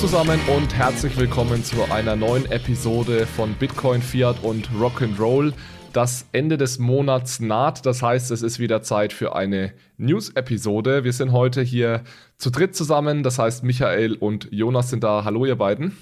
[0.00, 5.52] Hallo zusammen und herzlich willkommen zu einer neuen Episode von Bitcoin, Fiat und Rock'n'Roll.
[5.92, 11.04] Das Ende des Monats naht, das heißt, es ist wieder Zeit für eine News-Episode.
[11.04, 12.02] Wir sind heute hier
[12.38, 15.24] zu dritt zusammen, das heißt, Michael und Jonas sind da.
[15.24, 15.98] Hallo, ihr beiden.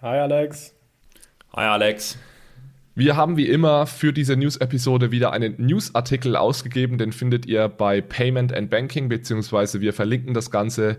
[0.00, 0.72] Hi, Alex.
[1.56, 2.18] Hi, Alex.
[2.94, 6.96] Wir haben wie immer für diese News-Episode wieder einen News-Artikel ausgegeben.
[6.96, 10.98] Den findet ihr bei Payment and Banking, beziehungsweise wir verlinken das Ganze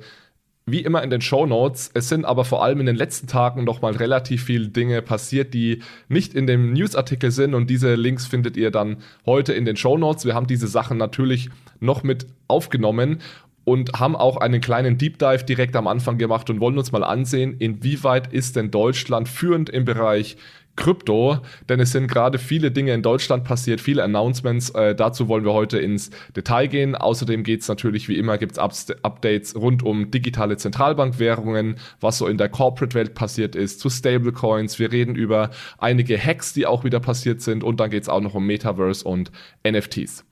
[0.65, 1.91] wie immer in den Show Notes.
[1.93, 5.53] Es sind aber vor allem in den letzten Tagen noch mal relativ viele Dinge passiert,
[5.53, 9.75] die nicht in dem Newsartikel sind und diese Links findet ihr dann heute in den
[9.75, 10.25] Show Notes.
[10.25, 11.49] Wir haben diese Sachen natürlich
[11.79, 13.19] noch mit aufgenommen
[13.65, 17.03] und haben auch einen kleinen Deep Dive direkt am Anfang gemacht und wollen uns mal
[17.03, 20.37] ansehen, inwieweit ist denn Deutschland führend im Bereich
[20.75, 21.39] Krypto,
[21.69, 24.71] denn es sind gerade viele Dinge in Deutschland passiert, viele Announcements.
[24.71, 26.95] Äh, dazu wollen wir heute ins Detail gehen.
[26.95, 32.27] Außerdem geht es natürlich wie immer, gibt es Updates rund um digitale Zentralbankwährungen, was so
[32.27, 34.79] in der Corporate-Welt passiert ist, zu Stablecoins.
[34.79, 38.21] Wir reden über einige Hacks, die auch wieder passiert sind und dann geht es auch
[38.21, 39.31] noch um Metaverse und
[39.67, 40.25] NFTs.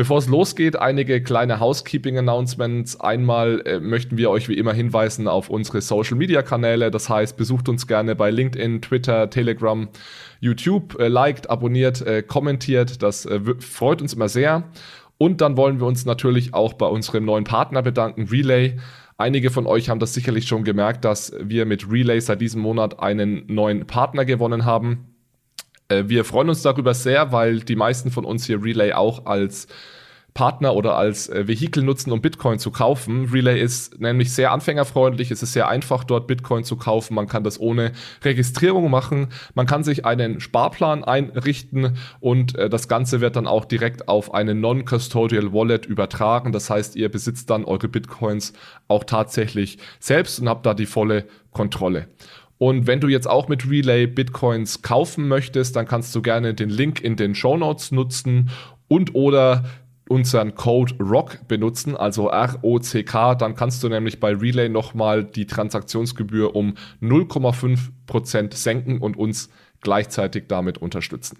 [0.00, 2.98] Bevor es losgeht, einige kleine Housekeeping-Announcements.
[3.00, 6.90] Einmal äh, möchten wir euch wie immer hinweisen auf unsere Social-Media-Kanäle.
[6.90, 9.90] Das heißt, besucht uns gerne bei LinkedIn, Twitter, Telegram,
[10.40, 13.02] YouTube, äh, liked, abonniert, äh, kommentiert.
[13.02, 14.70] Das äh, freut uns immer sehr.
[15.18, 18.78] Und dann wollen wir uns natürlich auch bei unserem neuen Partner bedanken, Relay.
[19.18, 23.00] Einige von euch haben das sicherlich schon gemerkt, dass wir mit Relay seit diesem Monat
[23.00, 25.09] einen neuen Partner gewonnen haben.
[25.90, 29.66] Äh, wir freuen uns darüber sehr, weil die meisten von uns hier Relay auch als
[30.32, 33.26] Partner oder als äh, Vehikel nutzen, um Bitcoin zu kaufen.
[33.32, 35.30] Relay ist nämlich sehr anfängerfreundlich.
[35.30, 37.14] Es ist sehr einfach, dort Bitcoin zu kaufen.
[37.14, 39.28] Man kann das ohne Registrierung machen.
[39.54, 44.32] Man kann sich einen Sparplan einrichten und äh, das Ganze wird dann auch direkt auf
[44.32, 46.52] eine Non-Custodial Wallet übertragen.
[46.52, 48.52] Das heißt, ihr besitzt dann eure Bitcoins
[48.88, 52.06] auch tatsächlich selbst und habt da die volle Kontrolle.
[52.62, 56.68] Und wenn du jetzt auch mit Relay Bitcoins kaufen möchtest, dann kannst du gerne den
[56.68, 58.50] Link in den Show Notes nutzen
[58.86, 59.64] und oder
[60.10, 66.54] unseren Code ROCK benutzen, also R-O-C-K, dann kannst du nämlich bei Relay nochmal die Transaktionsgebühr
[66.54, 69.48] um 0,5% senken und uns
[69.80, 71.38] gleichzeitig damit unterstützen.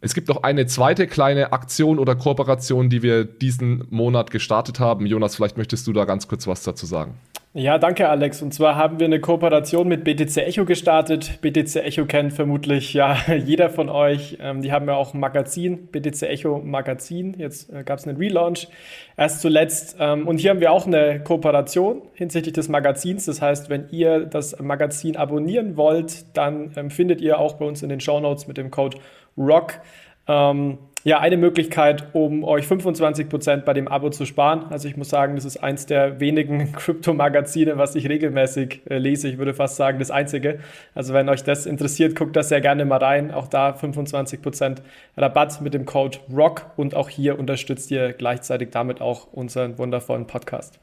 [0.00, 5.04] Es gibt noch eine zweite kleine Aktion oder Kooperation, die wir diesen Monat gestartet haben.
[5.04, 7.18] Jonas, vielleicht möchtest du da ganz kurz was dazu sagen.
[7.54, 8.42] Ja, danke Alex.
[8.42, 11.40] Und zwar haben wir eine Kooperation mit BTC Echo gestartet.
[11.40, 14.36] BTC Echo kennt vermutlich ja jeder von euch.
[14.40, 17.34] Ähm, die haben ja auch ein Magazin, BTC Echo Magazin.
[17.38, 18.68] Jetzt äh, gab es einen Relaunch
[19.16, 19.96] erst zuletzt.
[19.98, 23.24] Ähm, und hier haben wir auch eine Kooperation hinsichtlich des Magazins.
[23.24, 27.82] Das heißt, wenn ihr das Magazin abonnieren wollt, dann ähm, findet ihr auch bei uns
[27.82, 28.98] in den Show Notes mit dem Code
[29.38, 29.80] ROCK
[30.28, 34.64] ähm, ja, eine Möglichkeit, um euch 25% bei dem Abo zu sparen.
[34.70, 39.28] Also ich muss sagen, das ist eins der wenigen Krypto-Magazine, was ich regelmäßig äh, lese.
[39.28, 40.58] Ich würde fast sagen, das einzige.
[40.94, 43.30] Also wenn euch das interessiert, guckt das sehr gerne mal rein.
[43.30, 44.78] Auch da 25%
[45.16, 50.26] Rabatt mit dem Code ROCK und auch hier unterstützt ihr gleichzeitig damit auch unseren wundervollen
[50.26, 50.80] Podcast.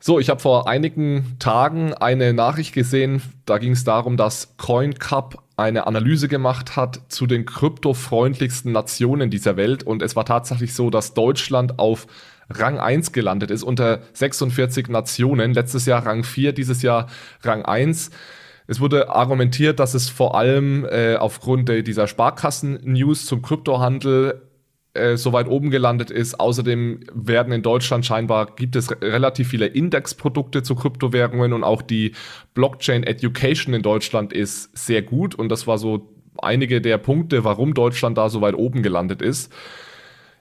[0.00, 5.42] So, ich habe vor einigen Tagen eine Nachricht gesehen, da ging es darum, dass CoinCup
[5.56, 10.90] eine Analyse gemacht hat zu den kryptofreundlichsten Nationen dieser Welt und es war tatsächlich so,
[10.90, 12.06] dass Deutschland auf
[12.50, 15.52] Rang 1 gelandet ist unter 46 Nationen.
[15.52, 17.08] Letztes Jahr Rang 4, dieses Jahr
[17.42, 18.10] Rang 1.
[18.68, 24.42] Es wurde argumentiert, dass es vor allem äh, aufgrund dieser Sparkassen-News zum Kryptohandel
[24.96, 26.40] äh, so weit oben gelandet ist.
[26.40, 32.12] Außerdem werden in Deutschland scheinbar gibt es relativ viele Indexprodukte zu Kryptowährungen und auch die
[32.54, 36.08] Blockchain Education in Deutschland ist sehr gut und das war so
[36.38, 39.52] einige der Punkte, warum Deutschland da so weit oben gelandet ist.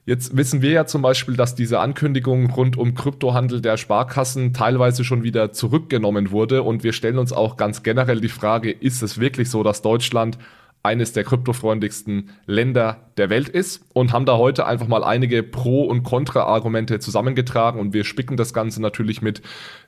[0.07, 5.03] Jetzt wissen wir ja zum Beispiel, dass diese Ankündigung rund um Kryptohandel der Sparkassen teilweise
[5.03, 9.19] schon wieder zurückgenommen wurde und wir stellen uns auch ganz generell die Frage, ist es
[9.19, 10.37] wirklich so, dass Deutschland
[10.85, 15.85] eines der kryptofreundlichsten Länder der Welt ist und haben da heute einfach mal einige Pro-
[15.85, 19.41] und Kontra-Argumente zusammengetragen und wir spicken das Ganze natürlich mit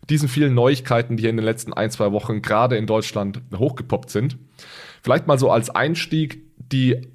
[0.09, 4.09] diesen vielen Neuigkeiten, die hier in den letzten ein, zwei Wochen gerade in Deutschland hochgepoppt
[4.09, 4.37] sind.
[5.01, 7.07] Vielleicht mal so als Einstieg die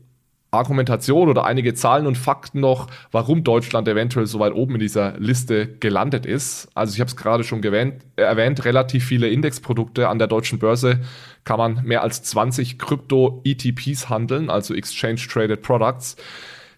[0.54, 5.18] Argumentation oder einige Zahlen und Fakten noch, warum Deutschland eventuell so weit oben in dieser
[5.18, 6.68] Liste gelandet ist.
[6.74, 10.58] Also ich habe es gerade schon gewähnt, äh, erwähnt, relativ viele Indexprodukte an der deutschen
[10.58, 11.00] Börse
[11.44, 16.16] kann man mehr als 20 Krypto-ETPs handeln, also Exchange Traded Products.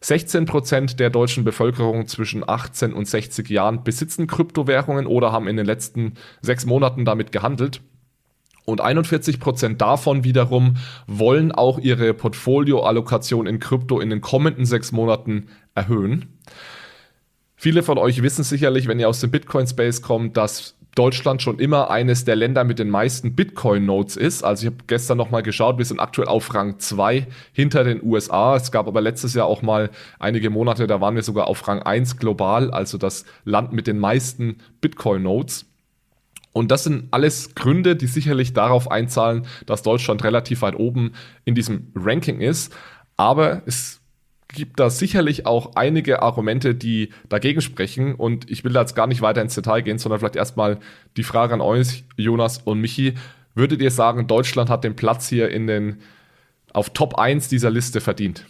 [0.03, 5.56] 16 Prozent der deutschen Bevölkerung zwischen 18 und 60 Jahren besitzen Kryptowährungen oder haben in
[5.56, 7.81] den letzten sechs Monaten damit gehandelt.
[8.64, 10.76] Und 41 Prozent davon wiederum
[11.06, 16.40] wollen auch ihre Portfolioallokation in Krypto in den kommenden sechs Monaten erhöhen.
[17.56, 21.90] Viele von euch wissen sicherlich, wenn ihr aus dem Bitcoin-Space kommt, dass Deutschland schon immer
[21.90, 24.44] eines der Länder mit den meisten Bitcoin-Nodes ist.
[24.44, 28.02] Also ich habe gestern noch mal geschaut, wir sind aktuell auf Rang 2 hinter den
[28.02, 28.56] USA.
[28.56, 31.82] Es gab aber letztes Jahr auch mal einige Monate, da waren wir sogar auf Rang
[31.82, 35.67] 1 global, also das Land mit den meisten Bitcoin-Nodes.
[36.55, 41.12] Und das sind alles Gründe, die sicherlich darauf einzahlen, dass Deutschland relativ weit oben
[41.45, 42.73] in diesem Ranking ist.
[43.17, 44.01] Aber es
[44.55, 48.15] gibt da sicherlich auch einige Argumente, die dagegen sprechen.
[48.15, 50.79] Und ich will da jetzt gar nicht weiter ins Detail gehen, sondern vielleicht erstmal
[51.17, 53.15] die Frage an euch, Jonas und Michi.
[53.56, 56.03] Würdet ihr sagen, Deutschland hat den Platz hier in den,
[56.73, 58.47] auf Top 1 dieser Liste verdient?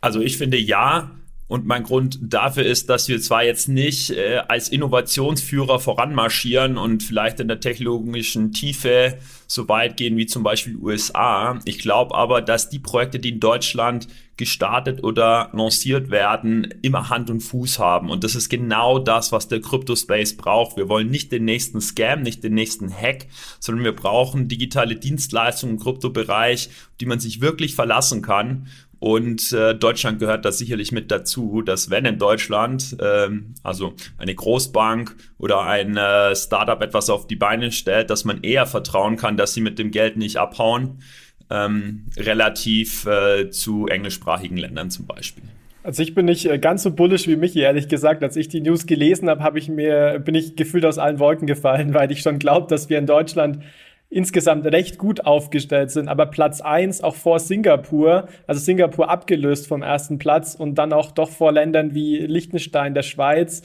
[0.00, 1.10] Also ich finde ja,
[1.48, 7.02] und mein Grund dafür ist, dass wir zwar jetzt nicht äh, als Innovationsführer voranmarschieren und
[7.02, 11.58] vielleicht in der technologischen Tiefe so weit gehen wie zum Beispiel USA.
[11.64, 17.28] Ich glaube aber, dass die Projekte, die in Deutschland gestartet oder lanciert werden, immer Hand
[17.28, 18.10] und Fuß haben.
[18.10, 20.76] Und das ist genau das, was der Crypto-Space braucht.
[20.76, 23.26] Wir wollen nicht den nächsten Scam, nicht den nächsten Hack,
[23.58, 28.68] sondern wir brauchen digitale Dienstleistungen im Kryptobereich, die man sich wirklich verlassen kann.
[29.00, 34.34] Und äh, Deutschland gehört da sicherlich mit dazu, dass wenn in Deutschland ähm, also eine
[34.34, 39.36] Großbank oder ein äh, Startup etwas auf die Beine stellt, dass man eher vertrauen kann,
[39.36, 41.00] dass sie mit dem Geld nicht abhauen,
[41.50, 45.44] ähm, relativ äh, zu englischsprachigen Ländern zum Beispiel.
[45.84, 48.22] Also ich bin nicht äh, ganz so bullish wie Michi, ehrlich gesagt.
[48.22, 51.46] Als ich die News gelesen habe, habe ich mir, bin ich gefühlt aus allen Wolken
[51.46, 53.60] gefallen, weil ich schon glaube, dass wir in Deutschland
[54.10, 59.82] insgesamt recht gut aufgestellt sind, aber Platz eins auch vor Singapur, also Singapur abgelöst vom
[59.82, 63.62] ersten Platz und dann auch doch vor Ländern wie Liechtenstein, der Schweiz,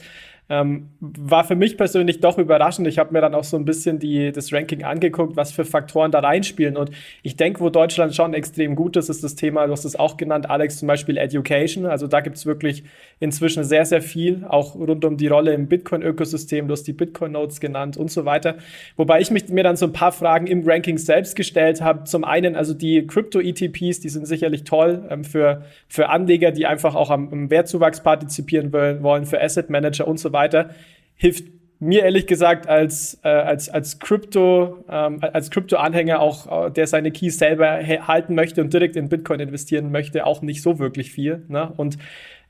[0.50, 2.86] ähm, war für mich persönlich doch überraschend.
[2.86, 6.10] Ich habe mir dann auch so ein bisschen die, das Ranking angeguckt, was für Faktoren
[6.10, 6.76] da reinspielen.
[6.76, 6.90] Und
[7.22, 10.18] ich denke, wo Deutschland schon extrem gut ist, ist das Thema, du hast es auch
[10.18, 11.86] genannt, Alex, zum Beispiel Education.
[11.86, 12.84] Also da gibt es wirklich
[13.20, 16.68] inzwischen sehr, sehr viel, auch rund um die Rolle im Bitcoin-Ökosystem.
[16.68, 18.56] Du hast die Bitcoin-Notes genannt und so weiter.
[18.96, 22.04] Wobei ich mich, mir dann so ein paar Fragen im Ranking selbst gestellt habe.
[22.04, 26.94] Zum einen, also die Crypto-ETPs, die sind sicherlich toll ähm, für, für Anleger, die einfach
[26.94, 30.70] auch am, am Wertzuwachs partizipieren wollen, für Asset Manager und so weiter,
[31.16, 31.44] hilft
[31.80, 37.38] mir ehrlich gesagt als, äh, als, Crypto, ähm, als Crypto-Anhänger auch, äh, der seine Keys
[37.38, 41.42] selber halten möchte und direkt in Bitcoin investieren möchte, auch nicht so wirklich viel.
[41.48, 41.72] Ne?
[41.76, 41.98] Und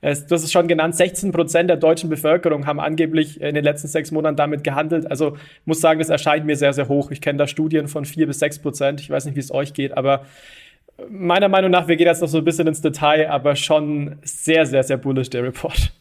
[0.01, 3.63] es, du hast es schon genannt, 16 Prozent der deutschen Bevölkerung haben angeblich in den
[3.63, 5.09] letzten sechs Monaten damit gehandelt.
[5.09, 7.11] Also muss sagen, das erscheint mir sehr, sehr hoch.
[7.11, 9.01] Ich kenne da Studien von vier bis sechs Prozent.
[9.01, 10.25] Ich weiß nicht, wie es euch geht, aber
[11.09, 14.65] meiner Meinung nach, wir gehen jetzt noch so ein bisschen ins Detail, aber schon sehr,
[14.65, 15.91] sehr, sehr bullish der Report.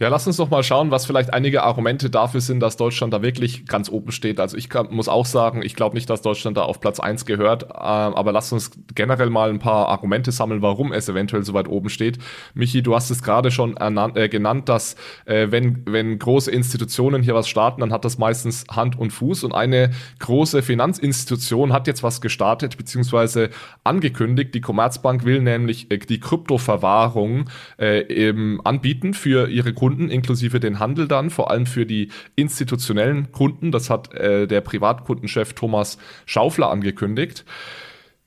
[0.00, 3.20] Ja, lass uns doch mal schauen, was vielleicht einige Argumente dafür sind, dass Deutschland da
[3.20, 4.40] wirklich ganz oben steht.
[4.40, 7.26] Also ich kann, muss auch sagen, ich glaube nicht, dass Deutschland da auf Platz eins
[7.26, 11.52] gehört, äh, aber lass uns generell mal ein paar Argumente sammeln, warum es eventuell so
[11.52, 12.16] weit oben steht.
[12.54, 17.34] Michi, du hast es gerade schon äh, genannt, dass äh, wenn, wenn große Institutionen hier
[17.34, 22.02] was starten, dann hat das meistens Hand und Fuß und eine große Finanzinstitution hat jetzt
[22.02, 23.50] was gestartet, beziehungsweise
[23.84, 24.54] angekündigt.
[24.54, 30.60] Die Commerzbank will nämlich äh, die Kryptoverwahrung äh, eben anbieten für ihre Kunden Kunden, inklusive
[30.60, 33.72] den Handel dann, vor allem für die institutionellen Kunden.
[33.72, 37.44] Das hat äh, der Privatkundenchef Thomas Schaufler angekündigt.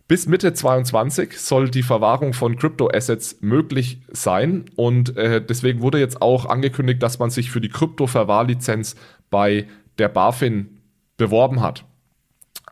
[0.10, 6.22] Bis Mitte 22 soll die Verwahrung von Kryptoassets möglich sein und äh, deswegen wurde jetzt
[6.22, 8.98] auch angekündigt, dass man sich für die Krypto-Verwahrlizenz
[9.30, 9.66] bei
[10.00, 10.82] der BaFin
[11.16, 11.86] beworben hat.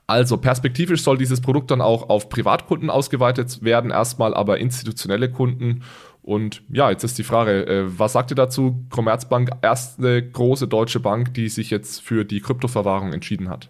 [0.05, 5.83] Also perspektivisch soll dieses Produkt dann auch auf Privatkunden ausgeweitet werden, erstmal aber institutionelle Kunden
[6.23, 8.85] und ja, jetzt ist die Frage, äh, was sagt ihr dazu?
[8.89, 13.69] Commerzbank, erste große deutsche Bank, die sich jetzt für die Kryptoverwahrung entschieden hat.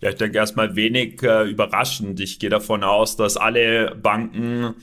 [0.00, 2.20] Ja, ich denke erstmal wenig äh, überraschend.
[2.20, 4.74] Ich gehe davon aus, dass alle Banken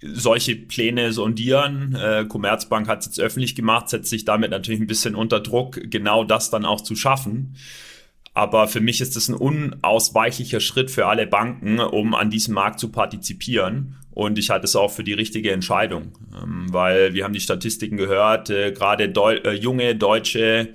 [0.00, 1.94] solche Pläne sondieren.
[1.94, 5.78] Äh, Commerzbank hat es jetzt öffentlich gemacht, setzt sich damit natürlich ein bisschen unter Druck,
[5.90, 7.56] genau das dann auch zu schaffen.
[8.34, 12.80] Aber für mich ist es ein unausweichlicher Schritt für alle Banken, um an diesem Markt
[12.80, 13.96] zu partizipieren.
[14.12, 17.96] Und ich halte es auch für die richtige Entscheidung, ähm, weil wir haben die Statistiken
[17.96, 20.74] gehört, äh, gerade Deu äh, junge deutsche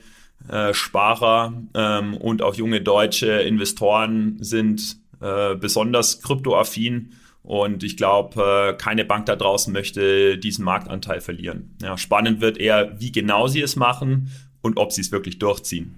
[0.49, 7.13] äh, Sparer ähm, und auch junge deutsche Investoren sind besonders kryptoaffin.
[7.41, 11.75] Und ich glaube, keine Bank da draußen möchte diesen Marktanteil verlieren.
[11.81, 14.29] Ja, spannend wird eher, wie genau sie es machen
[14.61, 15.95] und ob sie es wirklich durchziehen.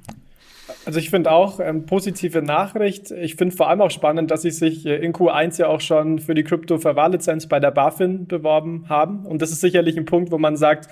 [0.86, 3.12] Also ich finde auch ähm, positive Nachricht.
[3.12, 6.20] Ich finde vor allem auch spannend, dass sie sich äh, in Q1 ja auch schon
[6.20, 9.26] für die Krypto-Verwahrlizenz bei der BaFin beworben haben.
[9.26, 10.90] Und das ist sicherlich ein Punkt, wo man sagt,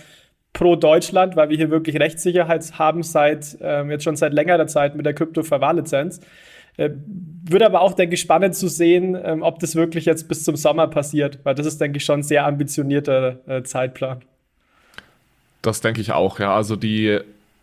[0.54, 4.96] pro Deutschland, weil wir hier wirklich Rechtssicherheit haben seit ähm, jetzt schon seit längerer Zeit
[4.96, 6.20] mit der Krypto-Verwahrlizenz.
[6.78, 6.92] Äh,
[7.50, 10.56] würde aber auch, denke ich, spannend zu sehen, ähm, ob das wirklich jetzt bis zum
[10.56, 14.22] Sommer passiert, weil das ist, denke ich, schon ein sehr ambitionierter äh, Zeitplan.
[15.62, 16.56] Das denke ich auch, ja.
[16.56, 17.20] Also die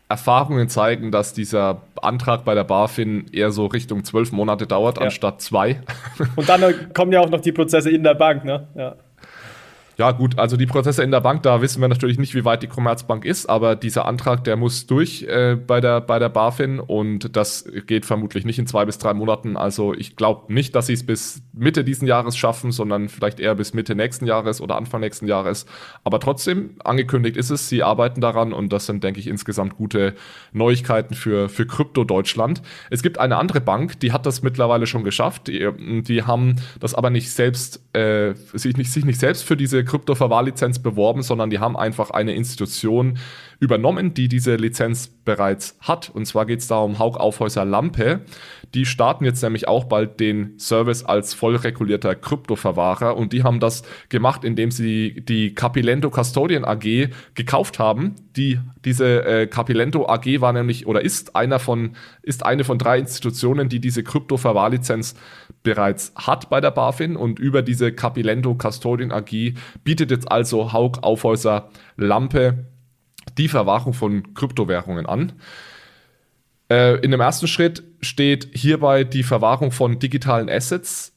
[0.09, 5.05] Erfahrungen zeigen, dass dieser Antrag bei der BaFin eher so Richtung zwölf Monate dauert, ja.
[5.05, 5.81] anstatt zwei.
[6.37, 8.69] Und dann kommen ja auch noch die Prozesse in der Bank, ne?
[8.75, 8.97] Ja.
[9.97, 12.65] Ja, gut, also die Prozesse in der Bank, da wissen wir natürlich nicht, wie weit
[12.65, 16.81] die Commerzbank ist, aber dieser Antrag, der muss durch äh, bei, der, bei der BaFin
[16.81, 19.57] und das geht vermutlich nicht in zwei bis drei Monaten.
[19.57, 23.55] Also ich glaube nicht, dass sie es bis Mitte diesen Jahres schaffen, sondern vielleicht eher
[23.55, 25.65] bis Mitte nächsten Jahres oder Anfang nächsten Jahres.
[26.03, 30.15] Aber trotzdem, angekündigt ist es, sie arbeiten daran und das sind, denke ich, insgesamt gute
[30.53, 32.63] Neuigkeiten für, für Krypto Deutschland.
[32.91, 35.47] Es gibt eine andere Bank, die hat das mittlerweile schon geschafft.
[35.47, 35.71] Die,
[36.03, 40.79] die haben das aber nicht selbst, äh, sich, nicht, sich nicht selbst für diese Krypto-Verwahrlizenz
[40.79, 43.19] beworben, sondern die haben einfach eine Institution
[43.61, 46.11] übernommen, die diese Lizenz bereits hat.
[46.11, 48.21] Und zwar geht es da um Haug Aufhäuser Lampe.
[48.75, 53.61] Die starten jetzt nämlich auch bald den Service als voll regulierter Kryptoverwahrer und die haben
[53.61, 58.17] das gemacht, indem sie die Capilento Custodian AG gekauft haben.
[58.37, 62.99] Die, diese äh, Capilento AG war nämlich oder ist einer von, ist eine von drei
[62.99, 65.15] Institutionen, die diese Kryptoverwahrlizenz
[65.65, 70.99] bereits hat bei der BaFin und über diese Capilento Custodian AG bietet jetzt also Haug
[71.03, 72.67] Aufhäuser Lampe
[73.37, 75.33] die Verwahrung von Kryptowährungen an.
[76.71, 81.14] Äh, in dem ersten Schritt steht hierbei die Verwahrung von digitalen Assets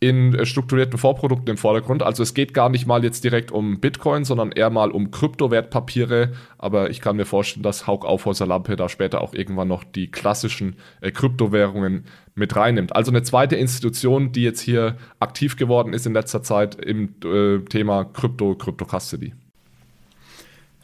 [0.00, 2.02] in äh, strukturierten Vorprodukten im Vordergrund.
[2.02, 6.32] Also es geht gar nicht mal jetzt direkt um Bitcoin, sondern eher mal um Kryptowertpapiere.
[6.56, 10.10] Aber ich kann mir vorstellen, dass Haug Aufhäuser Lampe da später auch irgendwann noch die
[10.10, 12.94] klassischen äh, Kryptowährungen mit reinnimmt.
[12.94, 17.58] Also eine zweite Institution, die jetzt hier aktiv geworden ist in letzter Zeit im äh,
[17.64, 19.34] Thema Krypto, Crypto Custody.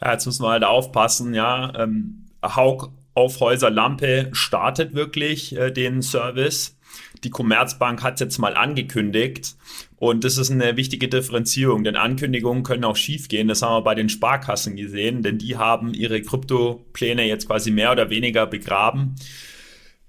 [0.01, 1.73] Ja, jetzt müssen wir halt aufpassen, ja.
[1.79, 6.77] Ähm, Haug Aufhäuser Lampe startet wirklich äh, den Service.
[7.23, 9.55] Die Commerzbank hat es jetzt mal angekündigt.
[9.97, 13.47] Und das ist eine wichtige Differenzierung, denn Ankündigungen können auch schiefgehen.
[13.47, 17.91] Das haben wir bei den Sparkassen gesehen, denn die haben ihre Kryptopläne jetzt quasi mehr
[17.91, 19.15] oder weniger begraben,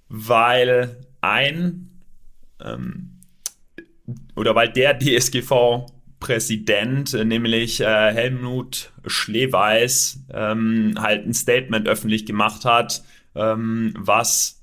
[0.08, 1.90] weil ein
[2.60, 3.12] ähm,
[4.34, 5.86] oder weil der DSGV
[6.20, 14.55] Präsident, äh, nämlich äh, Helmut Schleweis, ähm, halt ein Statement öffentlich gemacht hat, ähm, was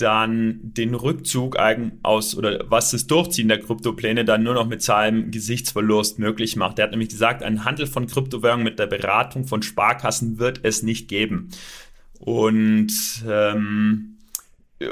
[0.00, 1.56] dann den Rückzug
[2.02, 6.78] aus oder was das Durchziehen der Kryptopläne dann nur noch mit seinem Gesichtsverlust möglich macht.
[6.78, 10.82] Er hat nämlich gesagt, ein Handel von Kryptowährungen mit der Beratung von Sparkassen wird es
[10.82, 11.50] nicht geben.
[12.18, 12.92] Und
[13.28, 14.18] ähm,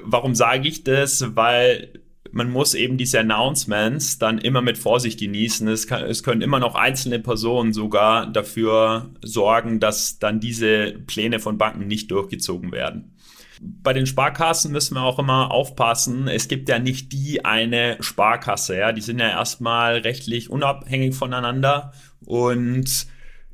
[0.03, 1.37] warum sage ich das?
[1.37, 1.93] Weil
[2.33, 5.69] man muss eben diese Announcements dann immer mit Vorsicht genießen.
[5.69, 11.41] Es, kann, es können immer noch einzelne Personen sogar dafür sorgen, dass dann diese Pläne
[11.41, 13.15] von Banken nicht durchgezogen werden.
[13.61, 16.29] Bei den Sparkassen müssen wir auch immer aufpassen.
[16.29, 18.93] Es gibt ja nicht die eine Sparkasse, ja.
[18.93, 21.93] Die sind ja erstmal rechtlich unabhängig voneinander
[22.25, 23.09] und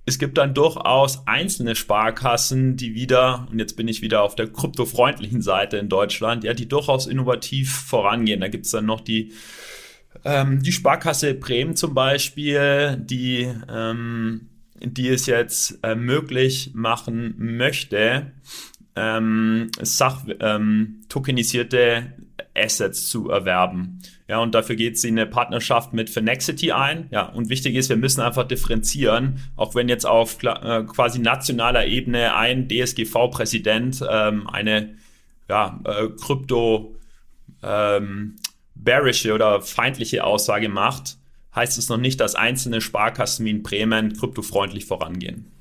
[0.06, 4.48] es gibt dann durchaus einzelne Sparkassen, die wieder, und jetzt bin ich wieder auf der
[4.48, 8.40] kryptofreundlichen Seite in Deutschland, ja, die durchaus innovativ vorangehen.
[8.40, 9.32] Da gibt es dann noch die,
[10.24, 18.32] ähm, die Sparkasse Bremen zum Beispiel, die, ähm, die es jetzt äh, möglich machen möchte,
[18.96, 22.14] ähm, Sach, ähm, tokenisierte
[22.54, 24.00] Assets zu erwerben.
[24.28, 27.08] Ja, und dafür geht sie in eine Partnerschaft mit Finexity ein.
[27.10, 31.86] Ja, und wichtig ist, wir müssen einfach differenzieren, auch wenn jetzt auf äh, quasi nationaler
[31.86, 34.94] Ebene ein DSGV-Präsident ähm, eine
[35.48, 36.96] ja, äh, Krypto
[37.62, 38.36] ähm,
[38.74, 41.16] bearische oder feindliche Aussage macht,
[41.54, 45.53] heißt es noch nicht, dass einzelne Sparkassen wie in Bremen kryptofreundlich vorangehen.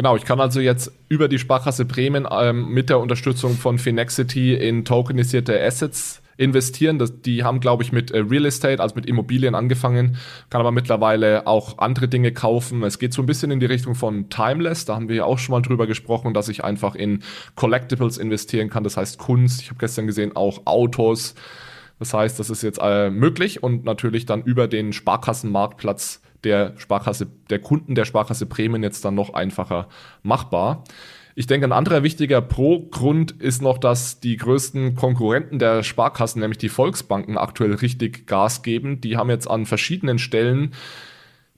[0.00, 4.54] Genau, ich kann also jetzt über die Sparkasse Bremen ähm, mit der Unterstützung von Finexity
[4.54, 6.98] in tokenisierte Assets investieren.
[6.98, 10.16] Das, die haben, glaube ich, mit äh, Real Estate, also mit Immobilien angefangen,
[10.48, 12.82] kann aber mittlerweile auch andere Dinge kaufen.
[12.82, 14.86] Es geht so ein bisschen in die Richtung von Timeless.
[14.86, 17.22] Da haben wir ja auch schon mal drüber gesprochen, dass ich einfach in
[17.54, 18.84] Collectibles investieren kann.
[18.84, 19.60] Das heißt Kunst.
[19.60, 21.34] Ich habe gestern gesehen auch Autos.
[21.98, 27.28] Das heißt, das ist jetzt äh, möglich und natürlich dann über den Sparkassenmarktplatz der Sparkasse,
[27.50, 29.88] der Kunden der Sparkasse Bremen jetzt dann noch einfacher
[30.22, 30.84] machbar.
[31.34, 36.58] Ich denke, ein anderer wichtiger Pro-Grund ist noch, dass die größten Konkurrenten der Sparkassen, nämlich
[36.58, 39.00] die Volksbanken, aktuell richtig Gas geben.
[39.00, 40.74] Die haben jetzt an verschiedenen Stellen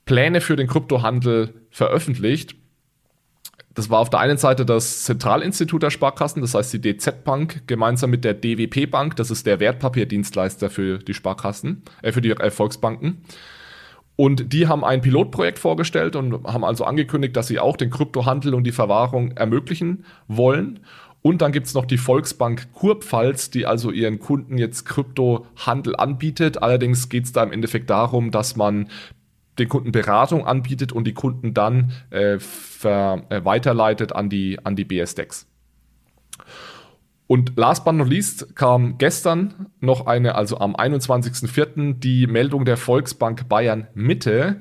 [0.05, 2.57] Pläne für den Kryptohandel veröffentlicht.
[3.75, 7.67] Das war auf der einen Seite das Zentralinstitut der Sparkassen, das heißt die DZ Bank,
[7.67, 12.31] gemeinsam mit der DWP Bank, das ist der Wertpapierdienstleister für die Sparkassen, äh, für die
[12.31, 13.25] äh, Volksbanken.
[14.17, 18.55] Und die haben ein Pilotprojekt vorgestellt und haben also angekündigt, dass sie auch den Kryptohandel
[18.55, 20.81] und die Verwahrung ermöglichen wollen.
[21.23, 26.63] Und dann gibt es noch die Volksbank Kurpfalz, die also ihren Kunden jetzt Kryptohandel anbietet.
[26.63, 28.89] Allerdings geht es da im Endeffekt darum, dass man
[29.59, 34.77] den Kunden Beratung anbietet und die Kunden dann äh, ver, äh, weiterleitet an die, an
[34.77, 35.47] die BS-Decks.
[37.33, 41.99] Und last but not least kam gestern noch eine, also am 21.04.
[41.99, 44.61] die Meldung der Volksbank Bayern Mitte.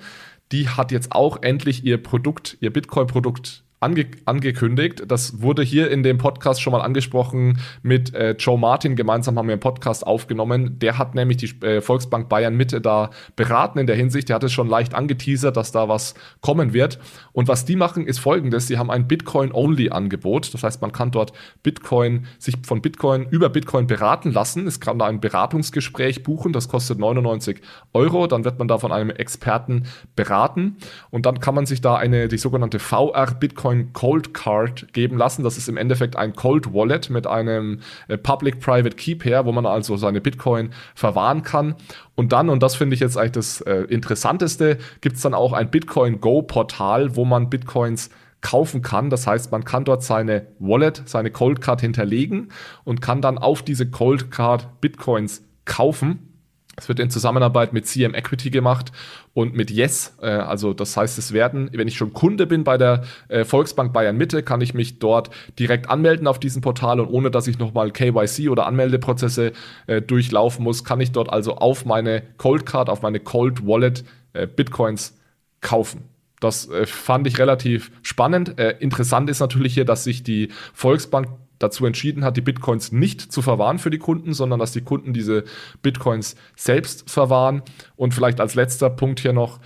[0.53, 5.03] Die hat jetzt auch endlich ihr Produkt, ihr Bitcoin-Produkt ange angekündigt.
[5.07, 8.95] Das wurde hier in dem Podcast schon mal angesprochen mit äh, Joe Martin.
[8.95, 10.77] Gemeinsam haben wir einen Podcast aufgenommen.
[10.77, 14.29] Der hat nämlich die äh, Volksbank Bayern Mitte da beraten in der Hinsicht.
[14.29, 16.99] Der hat es schon leicht angeteasert, dass da was kommen wird.
[17.33, 18.67] Und was die machen, ist folgendes.
[18.67, 20.53] Sie haben ein Bitcoin-Only-Angebot.
[20.53, 21.33] Das heißt, man kann dort
[21.63, 24.67] Bitcoin, sich von Bitcoin über Bitcoin beraten lassen.
[24.67, 26.53] Es kann da ein Beratungsgespräch buchen.
[26.53, 27.61] Das kostet 99
[27.93, 28.27] Euro.
[28.27, 30.77] Dann wird man da von einem Experten beraten.
[31.09, 33.25] Und dann kann man sich da eine, die sogenannte VR
[33.71, 35.43] Bitcoin Cold Card geben lassen.
[35.43, 39.65] Das ist im Endeffekt ein Cold Wallet mit einem äh, Public-Private Key Pair, wo man
[39.65, 41.75] also seine Bitcoin verwahren kann.
[42.15, 45.53] Und dann, und das finde ich jetzt eigentlich das äh, Interessanteste, gibt es dann auch
[45.53, 48.09] ein Bitcoin Go Portal, wo man Bitcoins
[48.41, 49.09] kaufen kann.
[49.09, 52.49] Das heißt, man kann dort seine Wallet, seine Cold Card hinterlegen
[52.83, 56.30] und kann dann auf diese Cold Card Bitcoins kaufen.
[56.81, 58.91] Es wird in Zusammenarbeit mit CM Equity gemacht
[59.35, 60.17] und mit Yes.
[60.19, 63.93] Äh, also das heißt, es werden, wenn ich schon Kunde bin bei der äh, Volksbank
[63.93, 67.59] Bayern Mitte, kann ich mich dort direkt anmelden auf diesem Portal und ohne dass ich
[67.59, 69.51] nochmal KYC oder Anmeldeprozesse
[69.85, 74.03] äh, durchlaufen muss, kann ich dort also auf meine Cold Card, auf meine Cold Wallet
[74.33, 75.15] äh, Bitcoins
[75.61, 76.09] kaufen.
[76.39, 78.57] Das äh, fand ich relativ spannend.
[78.57, 81.27] Äh, interessant ist natürlich hier, dass sich die Volksbank
[81.63, 85.13] dazu entschieden hat, die Bitcoins nicht zu verwahren für die Kunden, sondern dass die Kunden
[85.13, 85.43] diese
[85.81, 87.61] Bitcoins selbst verwahren.
[87.95, 89.59] Und vielleicht als letzter Punkt hier noch,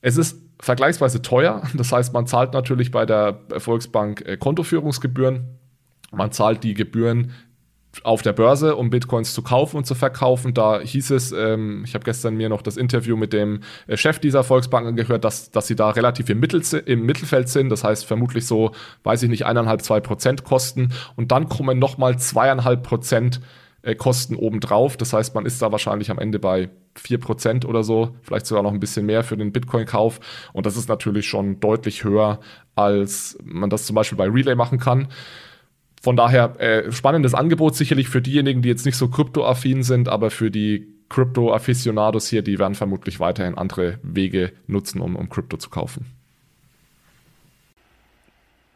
[0.00, 1.62] es ist vergleichsweise teuer.
[1.74, 5.58] Das heißt, man zahlt natürlich bei der Volksbank äh, Kontoführungsgebühren.
[6.10, 7.32] Man zahlt die Gebühren
[8.04, 10.54] auf der Börse, um Bitcoins zu kaufen und zu verkaufen.
[10.54, 14.18] Da hieß es, ähm, ich habe gestern mir noch das Interview mit dem äh, Chef
[14.18, 17.68] dieser Volksbank angehört, dass, dass sie da relativ im, Mittel, im Mittelfeld sind.
[17.68, 18.72] Das heißt vermutlich so,
[19.04, 20.92] weiß ich nicht, eineinhalb, zwei Prozent Kosten.
[21.16, 23.40] Und dann kommen nochmal zweieinhalb Prozent
[23.82, 24.96] äh, Kosten obendrauf.
[24.96, 28.62] Das heißt, man ist da wahrscheinlich am Ende bei vier Prozent oder so, vielleicht sogar
[28.62, 30.20] noch ein bisschen mehr für den Bitcoin-Kauf.
[30.52, 32.40] Und das ist natürlich schon deutlich höher,
[32.74, 35.08] als man das zum Beispiel bei Relay machen kann.
[36.02, 40.30] Von daher äh, spannendes Angebot sicherlich für diejenigen, die jetzt nicht so kryptoaffin sind, aber
[40.30, 45.70] für die Krypto-Afficionados hier, die werden vermutlich weiterhin andere Wege nutzen, um, um Krypto zu
[45.70, 46.06] kaufen.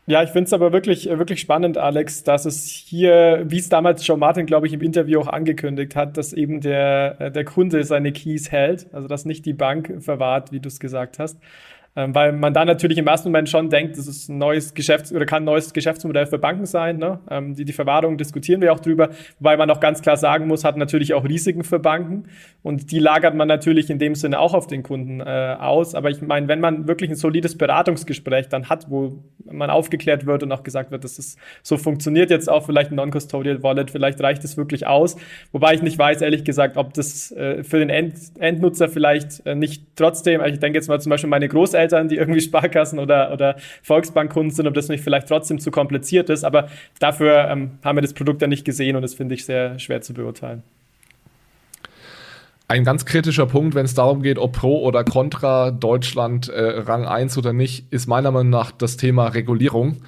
[0.08, 4.06] Ja, ich finde es aber wirklich, wirklich spannend, Alex, dass es hier, wie es damals
[4.06, 8.12] Joe Martin, glaube ich, im Interview auch angekündigt hat, dass eben der, der Kunde seine
[8.12, 11.40] Keys hält, also dass nicht die Bank verwahrt, wie du es gesagt hast.
[11.96, 15.12] Ähm, weil man da natürlich im ersten Moment schon denkt, das ist ein neues Geschäfts-
[15.12, 16.98] oder kann ein neues Geschäftsmodell für Banken sein.
[16.98, 17.20] Ne?
[17.30, 20.62] Ähm, die, die Verwahrung diskutieren wir auch drüber, wobei man auch ganz klar sagen muss,
[20.62, 22.24] hat natürlich auch Risiken für Banken
[22.62, 25.94] und die lagert man natürlich in dem Sinne auch auf den Kunden äh, aus.
[25.94, 30.42] Aber ich meine, wenn man wirklich ein solides Beratungsgespräch dann hat, wo man aufgeklärt wird
[30.42, 34.20] und auch gesagt wird, dass es so funktioniert jetzt auch vielleicht ein Non-Custodial Wallet, vielleicht
[34.20, 35.16] reicht es wirklich aus.
[35.52, 39.54] Wobei ich nicht weiß, ehrlich gesagt, ob das äh, für den End Endnutzer vielleicht äh,
[39.54, 42.98] nicht trotzdem, also ich denke jetzt mal zum Beispiel meine Großeltern, Eltern, die irgendwie Sparkassen
[42.98, 46.44] oder, oder Volksbankkunden sind, ob das nicht vielleicht trotzdem zu kompliziert ist.
[46.44, 46.68] Aber
[46.98, 50.00] dafür ähm, haben wir das Produkt ja nicht gesehen und das finde ich sehr schwer
[50.00, 50.62] zu beurteilen.
[52.68, 57.06] Ein ganz kritischer Punkt, wenn es darum geht, ob Pro oder Contra Deutschland äh, Rang
[57.06, 59.98] 1 oder nicht, ist meiner Meinung nach das Thema Regulierung.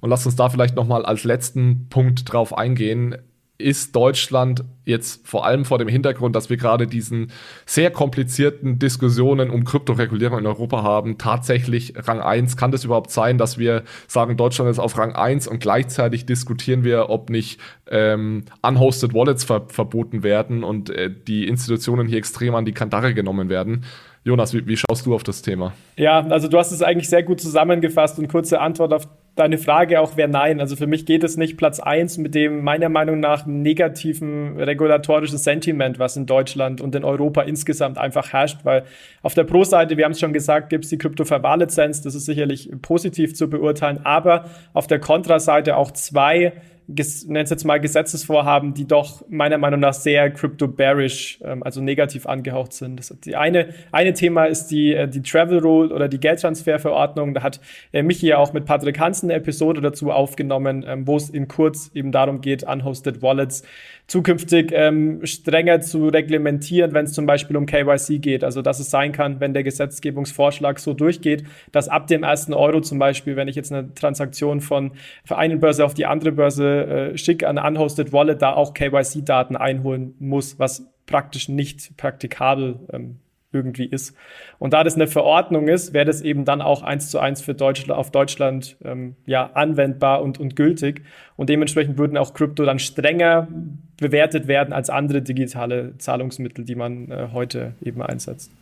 [0.00, 3.16] Und lasst uns da vielleicht nochmal als letzten Punkt drauf eingehen
[3.58, 7.32] ist Deutschland jetzt vor allem vor dem Hintergrund, dass wir gerade diesen
[7.66, 12.56] sehr komplizierten Diskussionen um Kryptoregulierung in Europa haben, tatsächlich Rang 1?
[12.56, 16.84] Kann das überhaupt sein, dass wir sagen, Deutschland ist auf Rang 1 und gleichzeitig diskutieren
[16.84, 22.54] wir, ob nicht ähm, unhosted Wallets ver verboten werden und äh, die Institutionen hier extrem
[22.54, 23.84] an die Kandare genommen werden?
[24.24, 25.72] Jonas, wie, wie, schaust du auf das Thema?
[25.96, 30.00] Ja, also du hast es eigentlich sehr gut zusammengefasst und kurze Antwort auf deine Frage
[30.00, 30.60] auch wäre nein.
[30.60, 35.38] Also für mich geht es nicht Platz eins mit dem meiner Meinung nach negativen regulatorischen
[35.38, 38.84] Sentiment, was in Deutschland und in Europa insgesamt einfach herrscht, weil
[39.22, 42.70] auf der Pro-Seite, wir haben es schon gesagt, gibt es die Krypto-Verwahrlizenz, das ist sicherlich
[42.82, 46.54] positiv zu beurteilen, aber auf der Kontra-Seite auch zwei
[46.88, 52.72] nennt jetzt mal Gesetzesvorhaben, die doch meiner Meinung nach sehr crypto-bearish, ähm, also negativ angehaucht
[52.72, 52.98] sind.
[52.98, 57.34] Das, die eine, eine Thema ist die, äh, die Travel Rule oder die Geldtransferverordnung.
[57.34, 57.60] Da hat
[57.92, 61.46] äh, Michi ja auch mit Patrick Hansen eine Episode dazu aufgenommen, ähm, wo es in
[61.46, 63.64] kurz eben darum geht, unhosted Wallets
[64.08, 68.42] zukünftig ähm, strenger zu reglementieren, wenn es zum Beispiel um KYC geht.
[68.42, 72.80] Also dass es sein kann, wenn der Gesetzgebungsvorschlag so durchgeht, dass ab dem ersten Euro
[72.80, 74.92] zum Beispiel, wenn ich jetzt eine Transaktion von,
[75.26, 79.56] von einer Börse auf die andere Börse äh, schicke, an unhosted Wallet, da auch KYC-Daten
[79.56, 83.16] einholen muss, was praktisch nicht praktikabel ähm,
[83.52, 84.14] irgendwie ist.
[84.58, 87.54] Und da das eine Verordnung ist, wäre das eben dann auch eins zu eins für
[87.54, 91.02] Deutschland, auf Deutschland ähm, ja, anwendbar und, und gültig.
[91.36, 93.48] Und dementsprechend würden auch Krypto dann strenger
[93.96, 98.52] bewertet werden als andere digitale Zahlungsmittel, die man äh, heute eben einsetzt.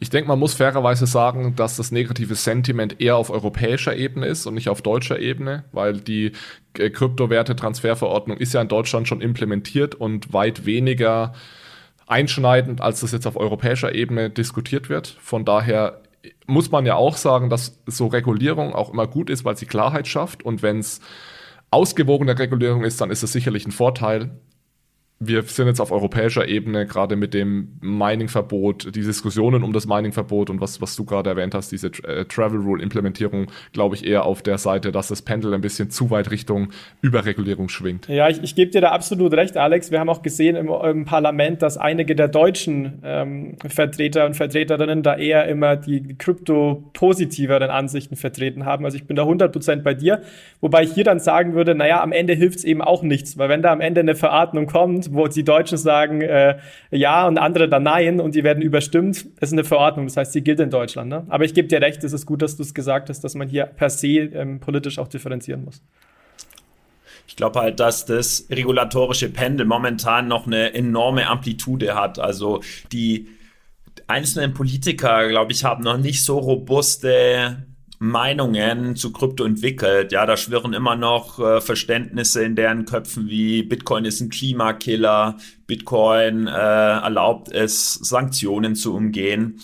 [0.00, 4.46] Ich denke, man muss fairerweise sagen, dass das negative Sentiment eher auf europäischer Ebene ist
[4.46, 6.32] und nicht auf deutscher Ebene, weil die
[6.78, 11.32] äh, Kryptowerte-Transferverordnung ist ja in Deutschland schon implementiert und weit weniger
[12.06, 15.18] einschneidend, als das jetzt auf europäischer Ebene diskutiert wird.
[15.20, 16.00] Von daher
[16.46, 20.06] muss man ja auch sagen, dass so Regulierung auch immer gut ist, weil sie Klarheit
[20.06, 20.44] schafft.
[20.44, 21.00] Und wenn es
[21.70, 24.30] ausgewogene Regulierung ist, dann ist es sicherlich ein Vorteil
[25.20, 30.48] wir sind jetzt auf europäischer Ebene gerade mit dem Mining-Verbot, die Diskussionen um das Mining-Verbot
[30.48, 34.42] und was, was du gerade erwähnt hast, diese äh, Travel Rule-Implementierung, glaube ich, eher auf
[34.42, 36.68] der Seite, dass das Pendel ein bisschen zu weit Richtung
[37.02, 38.06] Überregulierung schwingt.
[38.06, 39.90] Ja, ich, ich gebe dir da absolut recht, Alex.
[39.90, 45.02] Wir haben auch gesehen im, im Parlament, dass einige der deutschen ähm, Vertreter und Vertreterinnen
[45.02, 48.84] da eher immer die krypto-positiveren Ansichten vertreten haben.
[48.84, 50.22] Also ich bin da 100% bei dir.
[50.60, 53.48] Wobei ich hier dann sagen würde, naja, am Ende hilft es eben auch nichts, weil
[53.48, 56.58] wenn da am Ende eine Verordnung kommt, wo die Deutschen sagen äh,
[56.90, 59.26] ja und andere dann nein und die werden überstimmt.
[59.40, 61.08] Ist eine Verordnung, das heißt, sie gilt in Deutschland.
[61.10, 61.26] Ne?
[61.28, 63.48] Aber ich gebe dir recht, es ist gut, dass du es gesagt hast, dass man
[63.48, 65.82] hier per se ähm, politisch auch differenzieren muss.
[67.26, 72.18] Ich glaube halt, dass das regulatorische Pendel momentan noch eine enorme Amplitude hat.
[72.18, 73.28] Also die
[74.06, 77.67] einzelnen Politiker, glaube ich, haben noch nicht so robuste
[77.98, 80.12] Meinungen zu Krypto entwickelt.
[80.12, 85.36] Ja, da schwirren immer noch äh, Verständnisse in deren Köpfen wie Bitcoin ist ein Klimakiller,
[85.66, 89.60] Bitcoin äh, erlaubt es, Sanktionen zu umgehen.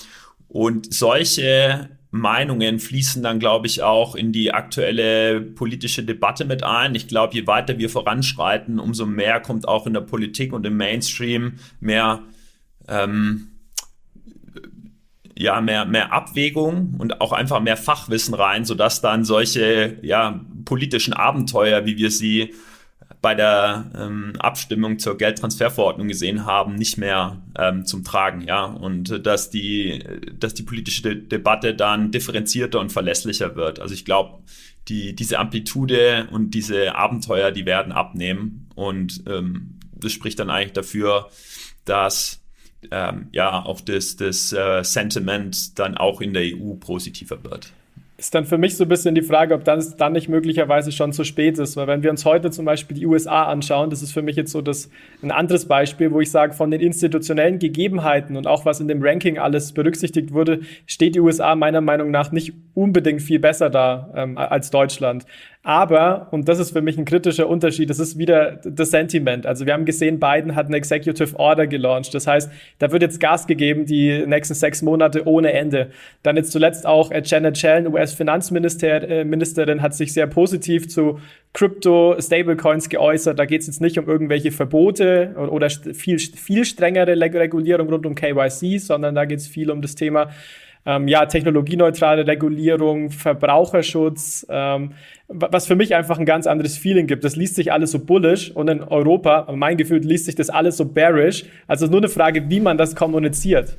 [0.48, 6.94] Und solche Meinungen fließen dann, glaube ich, auch in die aktuelle politische Debatte mit ein.
[6.94, 10.76] Ich glaube, je weiter wir voranschreiten, umso mehr kommt auch in der Politik und im
[10.76, 12.22] Mainstream mehr
[12.86, 13.53] ähm,
[15.36, 21.12] ja, mehr, mehr Abwägung und auch einfach mehr Fachwissen rein, sodass dann solche, ja, politischen
[21.12, 22.54] Abenteuer, wie wir sie
[23.20, 29.26] bei der ähm, Abstimmung zur Geldtransferverordnung gesehen haben, nicht mehr ähm, zum Tragen, ja, und
[29.26, 30.04] dass die,
[30.38, 33.80] dass die politische De Debatte dann differenzierter und verlässlicher wird.
[33.80, 34.42] Also ich glaube,
[34.88, 40.74] die, diese Amplitude und diese Abenteuer, die werden abnehmen und ähm, das spricht dann eigentlich
[40.74, 41.30] dafür,
[41.86, 42.43] dass
[42.90, 47.72] ähm, ja auch das, das äh, Sentiment dann auch in der EU positiver wird.
[48.16, 51.12] Ist dann für mich so ein bisschen die Frage, ob das dann nicht möglicherweise schon
[51.12, 51.76] zu spät ist.
[51.76, 54.52] Weil wenn wir uns heute zum Beispiel die USA anschauen, das ist für mich jetzt
[54.52, 54.88] so das,
[55.20, 59.02] ein anderes Beispiel, wo ich sage, von den institutionellen Gegebenheiten und auch was in dem
[59.02, 64.12] Ranking alles berücksichtigt wurde, steht die USA meiner Meinung nach nicht unbedingt viel besser da
[64.14, 65.26] ähm, als Deutschland.
[65.66, 69.46] Aber, und das ist für mich ein kritischer Unterschied, das ist wieder das Sentiment.
[69.46, 72.12] Also wir haben gesehen, Biden hat eine Executive Order gelauncht.
[72.12, 72.50] Das heißt,
[72.80, 75.88] da wird jetzt Gas gegeben, die nächsten sechs Monate ohne Ende.
[76.22, 81.18] Dann jetzt zuletzt auch äh, Janet Yellen, US-Finanzministerin, äh, hat sich sehr positiv zu
[81.54, 83.38] Crypto-Stablecoins geäußert.
[83.38, 88.14] Da geht es jetzt nicht um irgendwelche Verbote oder viel, viel strengere Regulierung rund um
[88.14, 90.28] KYC, sondern da geht es viel um das Thema
[90.86, 94.92] ähm, ja, technologieneutrale Regulierung, Verbraucherschutz, ähm,
[95.28, 97.24] was für mich einfach ein ganz anderes Feeling gibt.
[97.24, 100.76] Das liest sich alles so bullish und in Europa, mein Gefühl, liest sich das alles
[100.76, 101.44] so bearish.
[101.66, 103.76] Also nur eine Frage, wie man das kommuniziert.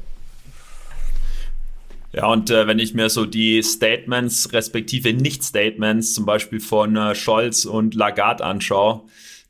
[2.14, 7.14] Ja, und äh, wenn ich mir so die Statements respektive Nicht-Statements zum Beispiel von äh,
[7.14, 9.02] Scholz und Lagarde anschaue,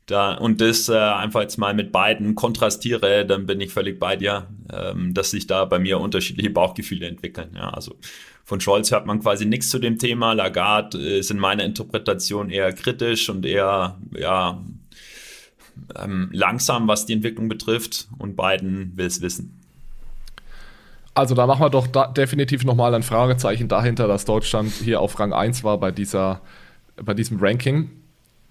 [0.06, 4.14] da, und das äh, einfach jetzt mal mit beiden kontrastiere, dann bin ich völlig bei
[4.14, 7.50] dir, ähm, dass sich da bei mir unterschiedliche Bauchgefühle entwickeln.
[7.56, 7.96] Ja, also
[8.44, 10.32] von Scholz hört man quasi nichts zu dem Thema.
[10.32, 14.62] Lagarde ist in meiner Interpretation eher kritisch und eher ja,
[15.96, 18.06] ähm, langsam, was die Entwicklung betrifft.
[18.18, 19.60] Und Biden will es wissen.
[21.14, 25.18] Also da machen wir doch da definitiv nochmal ein Fragezeichen dahinter, dass Deutschland hier auf
[25.18, 26.42] Rang 1 war bei, dieser,
[27.02, 27.90] bei diesem Ranking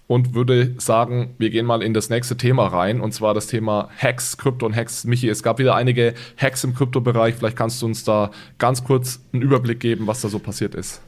[0.06, 3.88] und würde sagen, wir gehen mal in das nächste Thema rein und zwar das Thema
[3.96, 5.04] Hacks, Krypto und Hacks.
[5.04, 7.34] Michi, es gab wieder einige Hacks im Kryptobereich.
[7.34, 11.00] Vielleicht kannst du uns da ganz kurz einen Überblick geben, was da so passiert ist.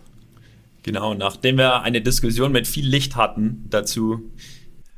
[0.83, 4.31] Genau, nachdem wir eine Diskussion mit viel Licht hatten dazu,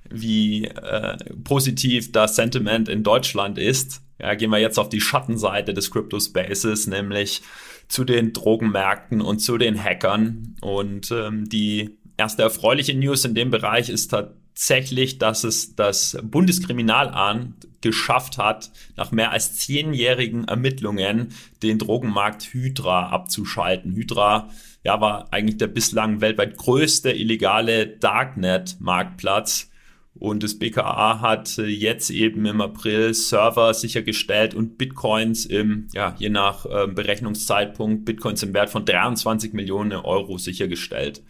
[0.09, 5.73] wie äh, positiv das Sentiment in Deutschland ist, ja, gehen wir jetzt auf die Schattenseite
[5.73, 7.43] des Crypto Spaces, nämlich
[7.89, 13.51] zu den Drogenmärkten und zu den Hackern und ähm, die Erste erfreuliche News in dem
[13.51, 21.79] Bereich ist tatsächlich, dass es das Bundeskriminalamt geschafft hat, nach mehr als zehnjährigen Ermittlungen den
[21.79, 23.95] Drogenmarkt Hydra abzuschalten.
[23.95, 24.51] Hydra
[24.85, 29.71] ja, war eigentlich der bislang weltweit größte illegale Darknet-Marktplatz,
[30.13, 36.29] Und das BKA hat jetzt eben im April Server sichergestellt und Bitcoins im, ja, je
[36.29, 41.23] nach äh, Berechnungszeitpunkt, Bitcoins im Wert von 23 Millionen Euro sichergestellt.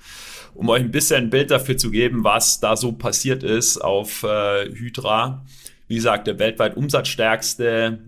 [0.54, 4.22] Um euch ein bisschen ein Bild dafür zu geben, was da so passiert ist auf
[4.22, 5.44] äh, Hydra.
[5.88, 7.98] Wie gesagt, der weltweit umsatzstärkste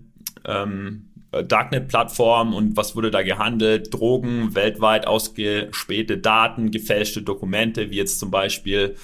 [0.45, 3.93] ähm, Darknet-Plattform und was wurde da gehandelt?
[3.93, 8.95] Drogen, weltweit ausgespähte Daten, gefälschte Dokumente, wie jetzt zum Beispiel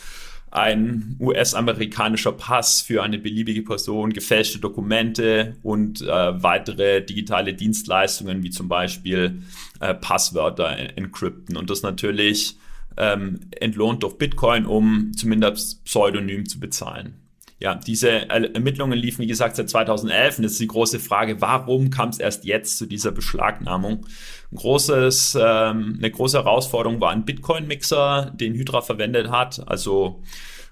[0.52, 6.08] ein US-amerikanischer Pass für eine beliebige Person, gefälschte Dokumente und äh,
[6.43, 9.43] weitere digitale Dienstleistungen wie zum Beispiel
[9.80, 12.58] äh, Passwörter encrypten und das natürlich
[12.99, 17.15] ähm, entlohnt durch Bitcoin, um zumindest pseudonym zu bezahlen.
[17.62, 21.89] Ja, diese Ermittlungen liefen, wie gesagt, seit 2011 und das ist die große Frage, warum
[21.89, 24.05] kam es erst jetzt zu dieser Beschlagnahmung?
[24.51, 30.23] Ein großes, ähm, eine große Herausforderung war ein Bitcoin-Mixer, den Hydra verwendet hat, also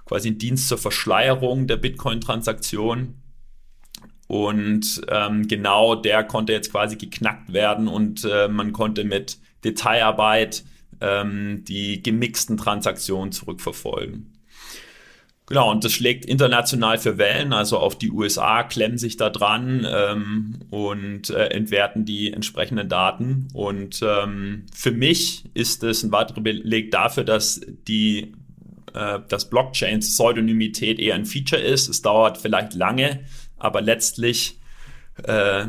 [0.06, 3.16] quasi ein Dienst zur Verschleierung der Bitcoin-Transaktion.
[4.28, 10.64] Und ähm, genau der konnte jetzt quasi geknackt werden und äh, man konnte mit Detailarbeit
[11.02, 14.34] ähm, die gemixten Transaktionen zurückverfolgen.
[15.50, 19.88] Genau, und das schlägt international für Wellen, also auch die USA klemmen sich da dran
[19.90, 23.48] ähm, und äh, entwerten die entsprechenden Daten.
[23.54, 28.34] Und ähm, für mich ist es ein weiterer Beleg dafür, dass die
[28.94, 31.88] äh, dass Blockchains Pseudonymität eher ein Feature ist.
[31.88, 33.22] Es dauert vielleicht lange,
[33.58, 34.60] aber letztlich,
[35.24, 35.68] äh,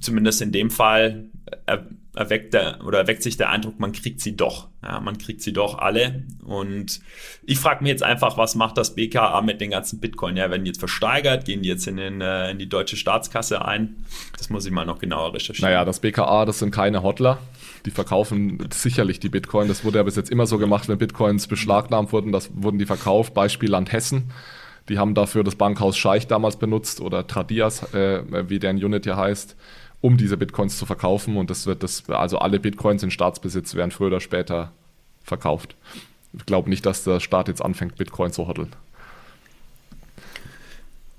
[0.00, 1.26] zumindest in dem Fall,
[1.66, 1.78] äh,
[2.18, 4.68] erweckt der oder erweckt sich der Eindruck, man kriegt sie doch.
[4.82, 6.24] Ja, man kriegt sie doch alle.
[6.44, 7.00] Und
[7.44, 10.36] ich frage mich jetzt einfach, was macht das BKA mit den ganzen Bitcoin?
[10.36, 11.44] Ja, werden die jetzt versteigert?
[11.44, 14.04] Gehen die jetzt in, den, äh, in die deutsche Staatskasse ein?
[14.36, 15.70] Das muss ich mal noch genauer recherchieren.
[15.70, 17.38] Naja, das BKA, das sind keine Hodler.
[17.86, 19.68] Die verkaufen sicherlich die Bitcoin.
[19.68, 22.86] Das wurde ja bis jetzt immer so gemacht, wenn Bitcoins beschlagnahmt wurden, das wurden die
[22.86, 23.34] verkauft.
[23.34, 24.32] Beispiel Land Hessen.
[24.88, 29.16] Die haben dafür das Bankhaus Scheich damals benutzt oder Tradias, äh, wie deren Unit ja
[29.16, 29.56] heißt
[30.00, 31.36] um diese Bitcoins zu verkaufen.
[31.36, 34.72] Und das wird das, also alle Bitcoins in Staatsbesitz werden früher oder später
[35.22, 35.76] verkauft.
[36.32, 38.74] Ich glaube nicht, dass der Staat jetzt anfängt, Bitcoin zu hoddeln.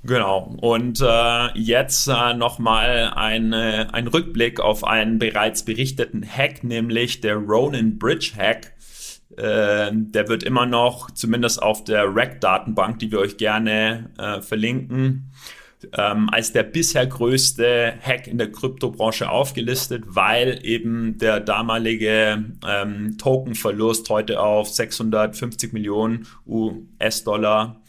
[0.04, 0.56] Genau.
[0.62, 7.36] Und äh, jetzt äh, nochmal ein, ein Rückblick auf einen bereits berichteten Hack, nämlich der
[7.36, 8.74] Ronin Bridge Hack.
[9.36, 15.32] Äh, der wird immer noch, zumindest auf der RAC-Datenbank, die wir euch gerne äh, verlinken,
[15.94, 23.18] ähm, als der bisher größte Hack in der Kryptobranche aufgelistet, weil eben der damalige ähm,
[23.18, 27.80] Tokenverlust heute auf 650 Millionen US-Dollar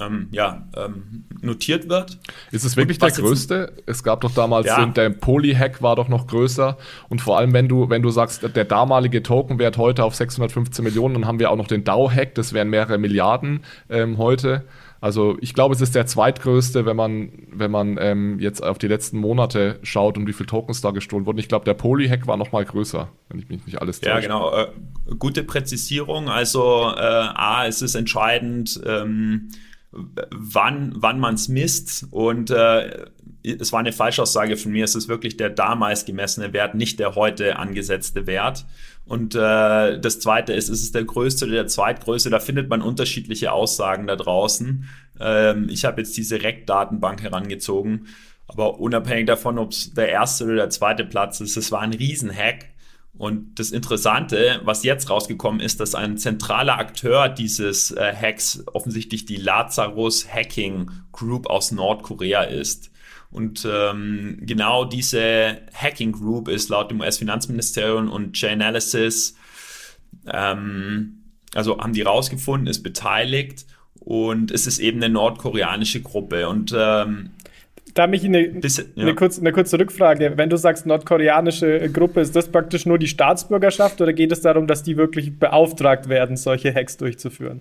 [0.00, 2.18] ähm, ja, ähm, notiert wird.
[2.50, 3.74] Ist es wirklich der größte?
[3.84, 4.82] Es gab doch damals ja.
[4.82, 6.78] den, der Poly-Hack war doch noch größer.
[7.08, 11.14] Und vor allem, wenn du, wenn du sagst, der damalige Tokenwert heute auf 615 Millionen,
[11.14, 14.64] dann haben wir auch noch den DAO-Hack, das wären mehrere Milliarden ähm, heute.
[15.00, 18.88] Also ich glaube, es ist der zweitgrößte, wenn man, wenn man ähm, jetzt auf die
[18.88, 21.38] letzten Monate schaut und wie viele Tokens da gestohlen wurden.
[21.38, 24.14] Ich glaube, der Poly-Hack war noch mal größer, wenn ich mich nicht alles täusche.
[24.14, 24.52] Ja, genau.
[24.54, 24.68] Äh,
[25.18, 26.28] gute Präzisierung.
[26.28, 29.48] Also äh, A, es ist entscheidend, ähm,
[29.90, 33.06] wann, wann man es misst und äh,
[33.42, 37.14] es war eine Falschaussage von mir, es ist wirklich der damals gemessene Wert, nicht der
[37.14, 38.66] heute angesetzte Wert.
[39.06, 42.28] Und äh, das zweite ist, ist es der größte oder der zweitgrößte?
[42.28, 44.88] Da findet man unterschiedliche Aussagen da draußen.
[45.20, 48.08] Ähm, ich habe jetzt diese REC-Datenbank herangezogen,
[48.48, 51.92] aber unabhängig davon, ob es der erste oder der zweite Platz ist, es war ein
[51.92, 52.66] Riesenhack.
[53.16, 59.24] Und das Interessante, was jetzt rausgekommen ist, dass ein zentraler Akteur dieses äh, Hacks offensichtlich
[59.24, 62.90] die Lazarus Hacking Group aus Nordkorea ist.
[63.36, 69.36] Und ähm, genau diese Hacking Group ist laut dem US-Finanzministerium und Chainalysis,
[70.32, 71.18] ähm,
[71.54, 73.66] also haben die rausgefunden, ist beteiligt
[74.00, 76.48] und es ist eben eine nordkoreanische Gruppe.
[76.48, 77.28] Und ähm,
[77.92, 79.02] da mich eine, bisschen, ja.
[79.02, 80.32] eine, kurze, eine kurze Rückfrage.
[80.36, 84.66] Wenn du sagst, nordkoreanische Gruppe, ist das praktisch nur die Staatsbürgerschaft oder geht es darum,
[84.66, 87.60] dass die wirklich beauftragt werden, solche Hacks durchzuführen?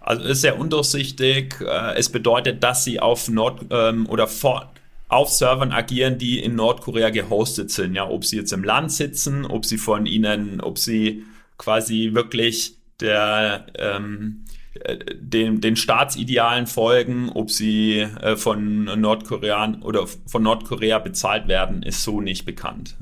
[0.00, 1.54] Also ist sehr undurchsichtig.
[1.60, 4.71] Äh, es bedeutet, dass sie auf Nord ähm, oder vor,
[5.12, 7.94] auf Servern agieren, die in Nordkorea gehostet sind.
[7.94, 11.24] Ja, ob sie jetzt im Land sitzen, ob sie von ihnen, ob sie
[11.58, 14.44] quasi wirklich der ähm,
[14.74, 21.82] äh, den, den Staatsidealen folgen, ob sie äh, von Nordkorean oder von Nordkorea bezahlt werden,
[21.82, 22.96] ist so nicht bekannt.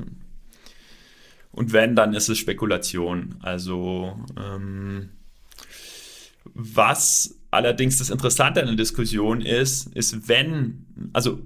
[1.53, 3.37] Und wenn, dann ist es Spekulation.
[3.41, 5.11] Also ähm,
[6.45, 11.41] was allerdings das Interessante an der Diskussion ist, ist, wenn, also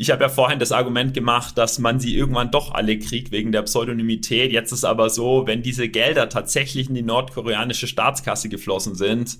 [0.00, 3.50] ich habe ja vorhin das Argument gemacht, dass man sie irgendwann doch alle kriegt wegen
[3.50, 4.52] der Pseudonymität.
[4.52, 9.38] Jetzt ist aber so, wenn diese Gelder tatsächlich in die nordkoreanische Staatskasse geflossen sind,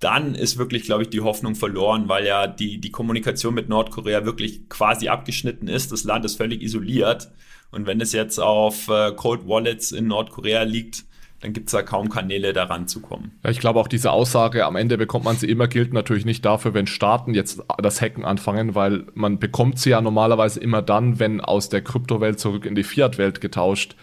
[0.00, 4.24] dann ist wirklich, glaube ich, die Hoffnung verloren, weil ja die, die Kommunikation mit Nordkorea
[4.24, 5.92] wirklich quasi abgeschnitten ist.
[5.92, 7.30] Das Land ist völlig isoliert.
[7.70, 11.04] Und wenn es jetzt auf äh, Cold Wallets in Nordkorea liegt,
[11.42, 13.32] dann gibt es da kaum Kanäle, daran zu kommen.
[13.44, 16.44] Ja, ich glaube auch diese Aussage, am Ende bekommt man sie immer, gilt natürlich nicht
[16.44, 21.18] dafür, wenn Staaten jetzt das Hacken anfangen, weil man bekommt sie ja normalerweise immer dann,
[21.18, 23.96] wenn aus der Kryptowelt zurück in die Fiat-Welt getauscht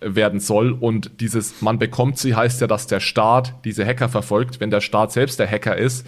[0.00, 0.72] werden soll.
[0.72, 4.58] Und dieses man bekommt sie heißt ja, dass der Staat diese Hacker verfolgt.
[4.58, 6.06] Wenn der Staat selbst der Hacker ist,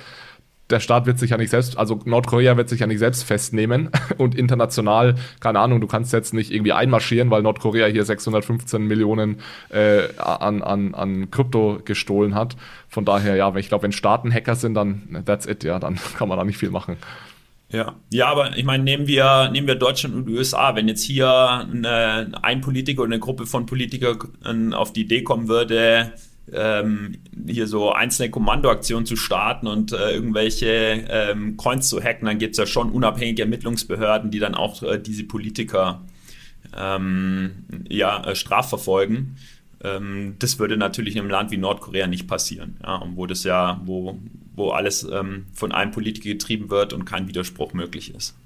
[0.73, 3.91] der Staat wird sich ja nicht selbst, also Nordkorea wird sich ja nicht selbst festnehmen
[4.19, 9.41] und international, keine Ahnung, du kannst jetzt nicht irgendwie einmarschieren, weil Nordkorea hier 615 Millionen
[9.69, 12.57] äh, an, an, an Krypto gestohlen hat.
[12.89, 16.29] Von daher, ja, ich glaube, wenn Staaten Hacker sind, dann that's it, ja, dann kann
[16.29, 16.97] man da nicht viel machen.
[17.71, 20.77] Ja, ja, aber ich meine, nehmen wir, nehmen wir Deutschland und USA.
[20.77, 25.49] Wenn jetzt hier eine, ein Politiker oder eine Gruppe von Politikern auf die Idee kommen
[25.49, 26.13] würde,
[26.55, 30.67] ähm, hier so einzelne Kommandoaktionen zu starten und äh, irgendwelche
[31.09, 34.99] ähm, Coins zu hacken, dann gibt es ja schon unabhängige Ermittlungsbehörden, die dann auch äh,
[34.99, 36.03] diese Politiker
[36.77, 39.37] ähm, ja, äh, strafverfolgen.
[39.83, 43.81] Ähm, das würde natürlich in einem Land wie Nordkorea nicht passieren, ja, wo das ja,
[43.85, 44.19] wo,
[44.55, 48.37] wo alles ähm, von einem Politiker getrieben wird und kein Widerspruch möglich ist.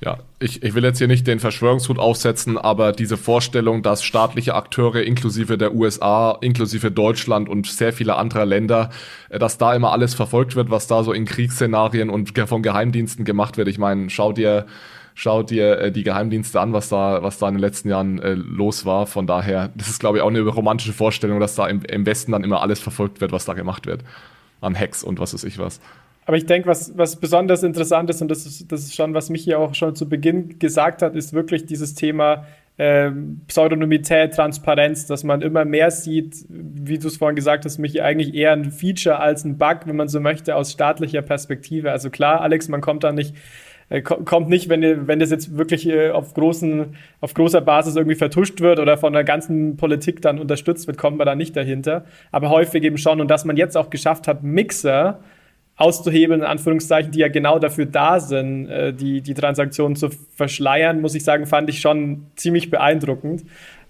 [0.00, 4.54] Ja, ich, ich will jetzt hier nicht den Verschwörungshut aufsetzen, aber diese Vorstellung, dass staatliche
[4.54, 8.90] Akteure inklusive der USA, inklusive Deutschland und sehr viele anderer Länder,
[9.28, 13.24] äh, dass da immer alles verfolgt wird, was da so in Kriegsszenarien und von Geheimdiensten
[13.24, 13.66] gemacht wird.
[13.66, 14.66] Ich meine, schau dir,
[15.14, 18.34] schau dir äh, die Geheimdienste an, was da, was da in den letzten Jahren äh,
[18.34, 19.08] los war.
[19.08, 22.30] Von daher, das ist, glaube ich, auch eine romantische Vorstellung, dass da im, im Westen
[22.30, 24.04] dann immer alles verfolgt wird, was da gemacht wird.
[24.60, 25.80] An Hacks und was weiß ich was.
[26.28, 29.30] Aber ich denke, was, was besonders interessant ist, und das ist, das ist schon, was
[29.30, 32.44] Michi auch schon zu Beginn gesagt hat, ist wirklich dieses Thema
[32.76, 38.02] ähm, Pseudonymität, Transparenz, dass man immer mehr sieht, wie du es vorhin gesagt hast, Michi,
[38.02, 41.92] eigentlich eher ein Feature als ein Bug, wenn man so möchte, aus staatlicher Perspektive.
[41.92, 43.34] Also klar, Alex, man kommt da nicht
[43.88, 48.16] äh, kommt nicht, wenn, wenn das jetzt wirklich äh, auf, großen, auf großer Basis irgendwie
[48.16, 52.04] vertuscht wird oder von der ganzen Politik dann unterstützt wird, kommt man da nicht dahinter.
[52.32, 53.22] Aber häufig eben schon.
[53.22, 55.20] Und dass man jetzt auch geschafft hat, Mixer
[55.78, 61.00] auszuhebeln, in Anführungszeichen, die ja genau dafür da sind, äh, die, die Transaktionen zu verschleiern,
[61.00, 63.44] muss ich sagen, fand ich schon ziemlich beeindruckend.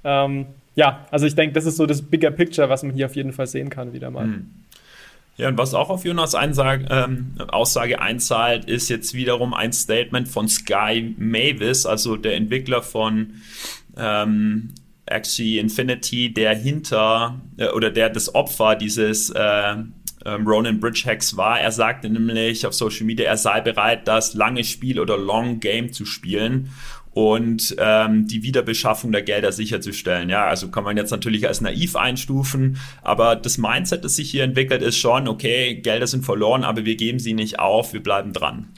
[0.04, 3.16] Ähm, ja, also ich denke, das ist so das Bigger Picture, was man hier auf
[3.16, 4.24] jeden Fall sehen kann, wieder mal.
[4.24, 4.50] Hm.
[5.38, 10.28] Ja, und was auch auf Jonas Einsage, ähm, Aussage einzahlt, ist jetzt wiederum ein Statement
[10.28, 13.34] von Sky Mavis, also der Entwickler von
[13.96, 14.70] ähm,
[15.06, 19.76] Axie Infinity, der hinter äh, oder der das Opfer dieses äh,
[20.24, 21.60] ähm, Ronan Bridgehacks war.
[21.60, 25.92] Er sagte nämlich auf Social Media, er sei bereit, das lange Spiel oder Long Game
[25.92, 26.70] zu spielen
[27.12, 30.28] und ähm, die Wiederbeschaffung der Gelder sicherzustellen.
[30.28, 34.44] Ja, also kann man jetzt natürlich als naiv einstufen, aber das Mindset, das sich hier
[34.44, 38.32] entwickelt, ist schon, okay, Gelder sind verloren, aber wir geben sie nicht auf, wir bleiben
[38.32, 38.68] dran.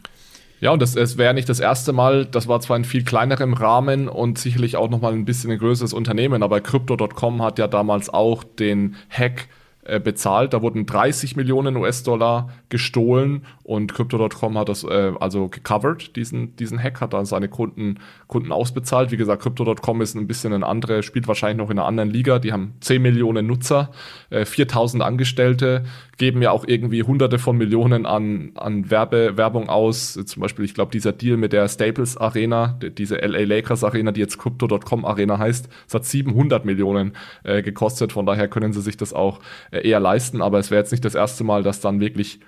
[0.61, 3.55] Ja, und das, es wäre nicht das erste Mal, das war zwar in viel kleinerem
[3.55, 8.09] Rahmen und sicherlich auch nochmal ein bisschen ein größeres Unternehmen, aber Crypto.com hat ja damals
[8.09, 9.49] auch den Hack
[9.91, 10.53] äh, bezahlt.
[10.53, 16.81] Da wurden 30 Millionen US-Dollar gestohlen und Crypto.com hat das äh, also gecovert, diesen, diesen
[16.81, 17.99] Hack, hat dann seine Kunden,
[18.29, 19.11] Kunden ausbezahlt.
[19.11, 22.39] Wie gesagt, Crypto.com ist ein bisschen ein andere, spielt wahrscheinlich noch in einer anderen Liga.
[22.39, 23.91] Die haben 10 Millionen Nutzer,
[24.31, 25.83] äh, 4000 Angestellte,
[26.19, 30.13] geben ja auch irgendwie hunderte von Millionen an, an Werbe, Werbung aus.
[30.13, 34.21] Zum Beispiel, ich glaube, dieser Deal mit der Staples Arena, diese LA Lakers Arena, die
[34.21, 38.13] jetzt Crypto.com Arena heißt, das hat 700 Millionen äh, gekostet.
[38.13, 39.41] Von daher können sie sich das auch
[39.73, 40.43] äh, eher leisten.
[40.43, 42.41] Aber es wäre jetzt nicht das erste Mal, dass dann wirklich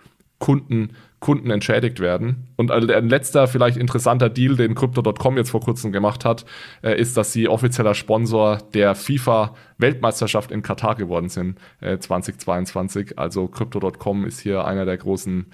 [0.42, 0.90] Kunden,
[1.20, 2.48] Kunden entschädigt werden.
[2.56, 6.44] Und ein letzter, vielleicht interessanter Deal, den Crypto.com jetzt vor kurzem gemacht hat,
[6.82, 13.20] äh, ist, dass sie offizieller Sponsor der FIFA-Weltmeisterschaft in Katar geworden sind, äh, 2022.
[13.20, 15.46] Also Crypto.com ist hier einer der großen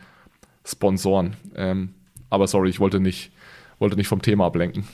[0.64, 1.36] Sponsoren.
[1.54, 1.90] Ähm,
[2.30, 3.30] aber sorry, ich wollte nicht,
[3.78, 4.84] wollte nicht vom Thema ablenken.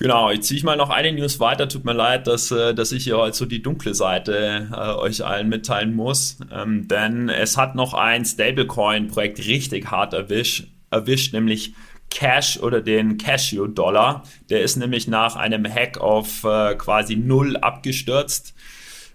[0.00, 1.68] Genau, jetzt ziehe ich mal noch eine News weiter.
[1.68, 5.22] Tut mir leid, dass, äh, dass ich hier heute so die dunkle Seite äh, euch
[5.26, 6.38] allen mitteilen muss.
[6.50, 11.74] Ähm, denn es hat noch ein Stablecoin-Projekt richtig hart erwischt, erwischt, nämlich
[12.08, 14.22] Cash oder den Cashew-Dollar.
[14.48, 18.54] Der ist nämlich nach einem Hack auf äh, quasi null abgestürzt.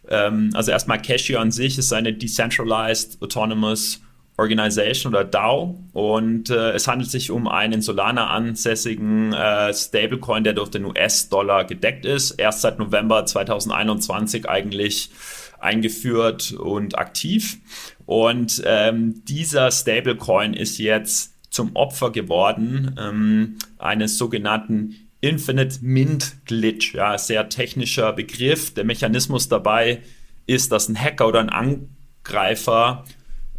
[0.07, 4.01] Ähm, also erstmal Cashew an sich ist eine Decentralized Autonomous
[4.37, 10.53] Organization oder DAO und äh, es handelt sich um einen Solana ansässigen äh, Stablecoin, der
[10.53, 12.31] durch den US-Dollar gedeckt ist.
[12.31, 15.11] Erst seit November 2021 eigentlich
[15.59, 17.59] eingeführt und aktiv.
[18.05, 26.93] Und ähm, dieser Stablecoin ist jetzt zum Opfer geworden ähm, eines sogenannten Infinite Mint Glitch.
[26.93, 28.73] Ja, sehr technischer Begriff.
[28.73, 30.01] Der Mechanismus dabei
[30.45, 33.05] ist, dass ein Hacker oder ein Angreifer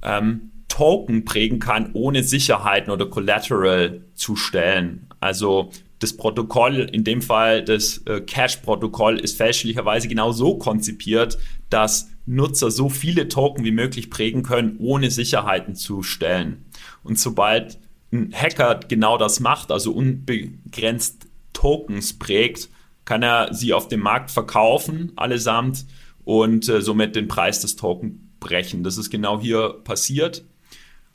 [0.03, 5.07] ähm, Token prägen kann, ohne Sicherheiten oder Collateral zu stellen.
[5.21, 5.71] Also
[6.01, 11.39] das Protokoll, in dem Fall das äh, Cash-Protokoll, ist fälschlicherweise genau so konzipiert,
[11.71, 16.67] dass Nutzer so viele Token wie möglich prägen können, ohne Sicherheiten zu stellen.
[17.03, 17.79] Und sobald
[18.13, 22.69] ein Hacker genau das macht, also unbegrenzt Tokens prägt,
[23.07, 25.87] kann er sie auf dem Markt verkaufen, allesamt,
[26.27, 28.83] und äh, somit den Preis des Token brechen.
[28.83, 30.45] Das ist genau hier passiert.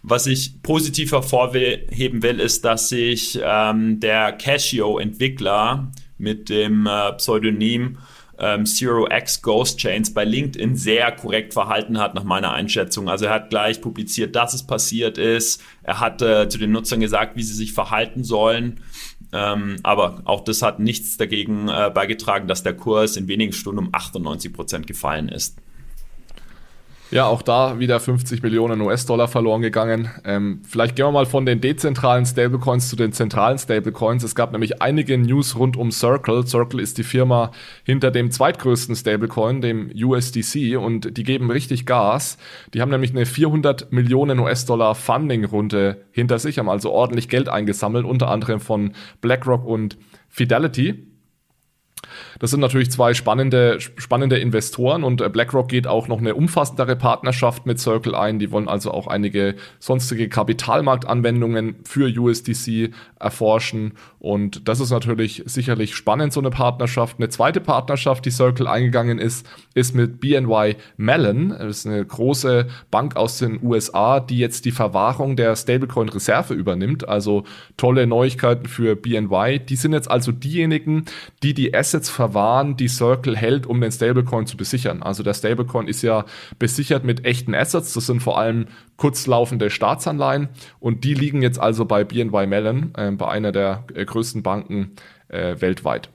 [0.04, 7.98] Was ich positiv hervorheben will, ist, dass sich ähm, der Casio-Entwickler mit dem äh, Pseudonym
[8.40, 13.08] ähm, Zero X Ghost Chains bei LinkedIn sehr korrekt verhalten hat, nach meiner Einschätzung.
[13.08, 15.62] Also er hat gleich publiziert, dass es passiert ist.
[15.84, 18.80] Er hat äh, zu den Nutzern gesagt, wie sie sich verhalten sollen.
[19.32, 23.86] Ähm, aber auch das hat nichts dagegen äh, beigetragen, dass der Kurs in wenigen Stunden
[23.86, 25.58] um 98 Prozent gefallen ist.
[27.12, 30.10] Ja, auch da wieder 50 Millionen US-Dollar verloren gegangen.
[30.24, 34.24] Ähm, vielleicht gehen wir mal von den dezentralen Stablecoins zu den zentralen Stablecoins.
[34.24, 36.48] Es gab nämlich einige News rund um Circle.
[36.48, 37.52] Circle ist die Firma
[37.84, 42.38] hinter dem zweitgrößten Stablecoin, dem USDC, und die geben richtig Gas.
[42.74, 48.06] Die haben nämlich eine 400 Millionen US-Dollar Funding-Runde hinter sich, haben also ordentlich Geld eingesammelt,
[48.06, 49.98] unter anderem von BlackRock und
[50.30, 51.11] Fidelity.
[52.40, 56.96] Das sind natürlich zwei spannende, spannende Investoren und äh, BlackRock geht auch noch eine umfassendere
[56.96, 58.40] Partnerschaft mit Circle ein.
[58.40, 65.96] Die wollen also auch einige sonstige Kapitalmarktanwendungen für USDC erforschen und das ist natürlich sicherlich
[65.96, 67.18] spannend, so eine Partnerschaft.
[67.18, 71.50] Eine zweite Partnerschaft, die Circle eingegangen ist, ist mit BNY Mellon.
[71.50, 77.10] Das ist eine große Bank aus den USA, die jetzt die Verwahrung der Stablecoin-Reserve übernimmt.
[77.10, 77.46] Also
[77.78, 79.60] tolle Neuigkeiten für BNY.
[79.68, 81.06] Die sind jetzt also diejenigen,
[81.42, 85.04] die die Assets verwahren, die Circle hält, um den Stablecoin zu besichern.
[85.04, 86.26] Also der Stablecoin ist ja
[86.60, 87.94] besichert mit echten Assets.
[87.94, 88.68] Das sind vor allem
[88.98, 94.06] kurzlaufende Staatsanleihen und die liegen jetzt also bei BNY Mellon, äh, bei einer der äh,
[94.06, 94.92] größten Banken
[95.28, 96.10] äh, weltweit.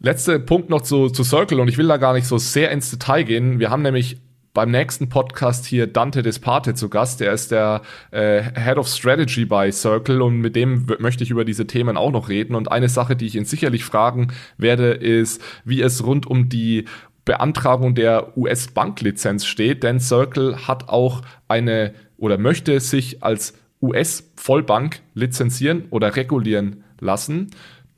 [0.00, 2.90] Letzter Punkt noch zu, zu Circle und ich will da gar nicht so sehr ins
[2.90, 3.60] Detail gehen.
[3.60, 4.20] Wir haben nämlich
[4.54, 7.20] beim nächsten Podcast hier Dante Desparte zu Gast.
[7.20, 11.44] Der ist der äh, Head of Strategy bei Circle und mit dem möchte ich über
[11.44, 12.54] diese Themen auch noch reden.
[12.54, 14.28] Und eine Sache, die ich ihn sicherlich fragen
[14.58, 16.84] werde, ist, wie es rund um die
[17.24, 25.84] Beantragung der US-Banklizenz steht, denn Circle hat auch eine oder möchte sich als US-Vollbank lizenzieren
[25.90, 27.50] oder regulieren lassen.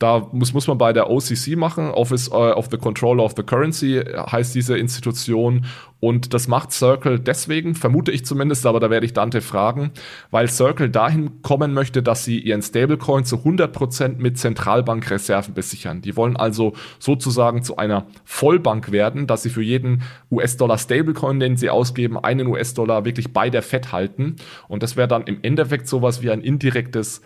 [0.05, 3.41] Da muss, muss man bei der OCC machen, Office uh, of the Controller of the
[3.41, 5.65] Currency heißt diese Institution.
[5.99, 9.89] Und das macht Circle deswegen, vermute ich zumindest, aber da werde ich Dante fragen,
[10.29, 16.01] weil Circle dahin kommen möchte, dass sie ihren Stablecoin zu 100% mit Zentralbankreserven besichern.
[16.03, 21.57] Die wollen also sozusagen zu einer Vollbank werden, dass sie für jeden US-Dollar Stablecoin, den
[21.57, 24.35] sie ausgeben, einen US-Dollar wirklich bei der Fed halten.
[24.67, 27.23] Und das wäre dann im Endeffekt sowas wie ein indirektes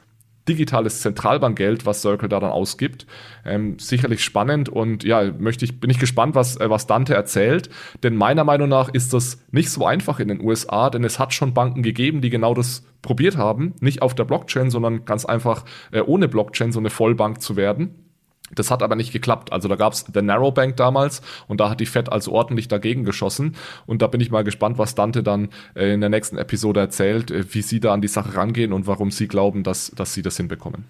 [0.50, 3.06] digitales Zentralbankgeld, was Circle da dann ausgibt.
[3.46, 7.70] Ähm, sicherlich spannend und ja, möchte ich, bin ich gespannt, was, äh, was Dante erzählt.
[8.04, 11.34] Denn meiner Meinung nach ist das nicht so einfach in den USA, denn es hat
[11.34, 13.76] schon Banken gegeben, die genau das probiert haben.
[13.80, 18.09] Nicht auf der Blockchain, sondern ganz einfach äh, ohne Blockchain so eine Vollbank zu werden.
[18.56, 19.52] Das hat aber nicht geklappt.
[19.52, 22.68] Also da gab es The Narrow Bank damals und da hat die Fed also ordentlich
[22.68, 23.56] dagegen geschossen.
[23.86, 27.32] Und da bin ich mal gespannt, was Dante dann äh, in der nächsten Episode erzählt,
[27.32, 30.22] äh, wie sie da an die Sache rangehen und warum sie glauben, dass, dass sie
[30.22, 30.86] das hinbekommen.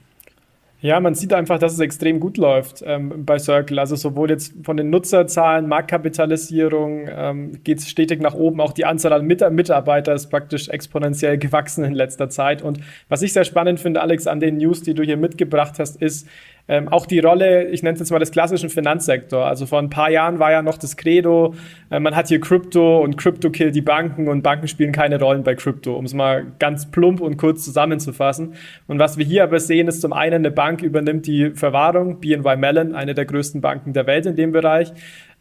[0.81, 3.79] Ja, man sieht einfach, dass es extrem gut läuft ähm, bei Circle.
[3.79, 8.61] Also sowohl jetzt von den Nutzerzahlen, Marktkapitalisierung ähm, geht es stetig nach oben.
[8.61, 12.61] Auch die Anzahl an Mit Mitarbeiter ist praktisch exponentiell gewachsen in letzter Zeit.
[12.61, 12.79] Und
[13.09, 16.29] was ich sehr spannend finde, Alex, an den News, die du hier mitgebracht hast, ist,
[16.69, 19.45] ähm, auch die Rolle, ich nenne es jetzt mal des klassischen Finanzsektor.
[19.45, 21.55] Also vor ein paar Jahren war ja noch das Credo,
[21.89, 25.43] äh, man hat hier Krypto und Krypto killt die Banken und Banken spielen keine Rollen
[25.43, 28.53] bei Krypto, um es mal ganz plump und kurz zusammenzufassen.
[28.87, 32.55] Und was wir hier aber sehen, ist zum einen, eine Bank übernimmt die Verwahrung, BNY
[32.57, 34.93] Mellon, eine der größten Banken der Welt in dem Bereich.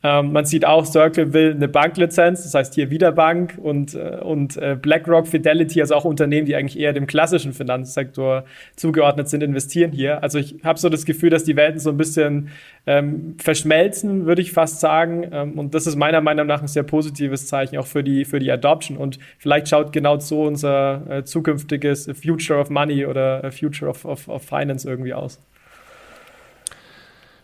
[0.04, 4.20] Ähm, man sieht auch, Circle will eine Banklizenz, das heißt hier wieder Bank und, äh,
[4.22, 8.44] und äh, BlackRock, Fidelity, also auch Unternehmen, die eigentlich eher dem klassischen Finanzsektor
[8.76, 10.22] zugeordnet sind, investieren hier.
[10.22, 12.50] Also ich habe so das Gefühl, dass die Welten so ein bisschen
[12.86, 15.26] ähm, verschmelzen, würde ich fast sagen.
[15.32, 18.38] Ähm, und das ist meiner Meinung nach ein sehr positives Zeichen auch für die, für
[18.38, 18.96] die Adoption.
[18.96, 24.28] Und vielleicht schaut genau so unser äh, zukünftiges Future of Money oder Future of, of,
[24.28, 25.40] of Finance irgendwie aus.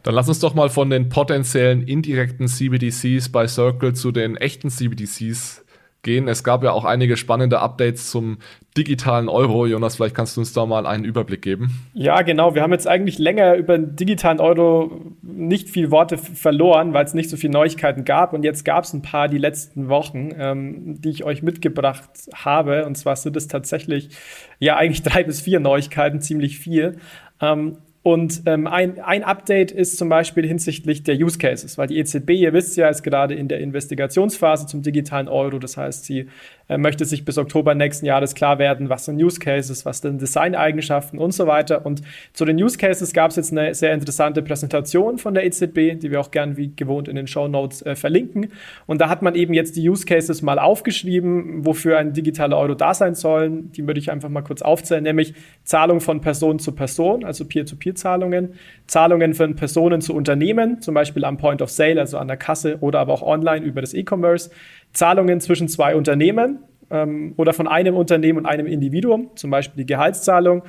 [0.05, 4.68] Dann lass uns doch mal von den potenziellen indirekten CBDCs bei Circle zu den echten
[4.68, 5.64] CBDCs
[6.02, 6.28] gehen.
[6.28, 8.36] Es gab ja auch einige spannende Updates zum
[8.76, 9.64] digitalen Euro.
[9.64, 11.70] Jonas, vielleicht kannst du uns da mal einen Überblick geben.
[11.94, 12.55] Ja, genau.
[12.55, 17.14] Wir haben jetzt eigentlich länger über den digitalen Euro nicht viel Worte verloren, weil es
[17.14, 18.34] nicht so viele Neuigkeiten gab.
[18.34, 22.84] Und jetzt gab es ein paar die letzten Wochen, ähm, die ich euch mitgebracht habe.
[22.84, 24.11] Und zwar sind es tatsächlich
[24.59, 26.98] ja eigentlich drei bis vier Neuigkeiten, ziemlich viel.
[27.40, 31.96] Ähm, und ähm, ein, ein Update ist zum Beispiel hinsichtlich der Use Cases, weil die
[31.96, 35.59] EZB, ihr wisst ja, ist gerade in der Investigationsphase zum digitalen Euro.
[35.59, 36.26] Das heißt, sie
[36.68, 40.20] äh, möchte sich bis Oktober nächsten Jahres klar werden, was sind Use Cases, was sind
[40.20, 41.86] Designeigenschaften und so weiter.
[41.86, 42.02] Und
[42.34, 46.11] zu den Use Cases gab es jetzt eine sehr interessante Präsentation von der EZB, die
[46.11, 48.52] wir auch gern wie gewohnt in den Show Notes äh, verlinken.
[48.84, 52.74] Und da hat man eben jetzt die Use Cases mal aufgeschrieben, wofür ein digitaler Euro
[52.74, 53.62] da sein soll.
[53.74, 55.32] Die würde ich einfach mal kurz aufzählen, nämlich
[55.64, 57.46] Zahlung von Person zu Person, also
[57.95, 58.55] Peer-to-Peer-Zahlungen,
[58.86, 62.78] Zahlungen von Personen zu Unternehmen, zum Beispiel am Point of Sale, also an der Kasse
[62.80, 64.51] oder aber auch online über das E-Commerce,
[64.92, 66.59] Zahlungen zwischen zwei Unternehmen
[66.90, 70.62] ähm, oder von einem Unternehmen und einem Individuum, zum Beispiel die Gehaltszahlung,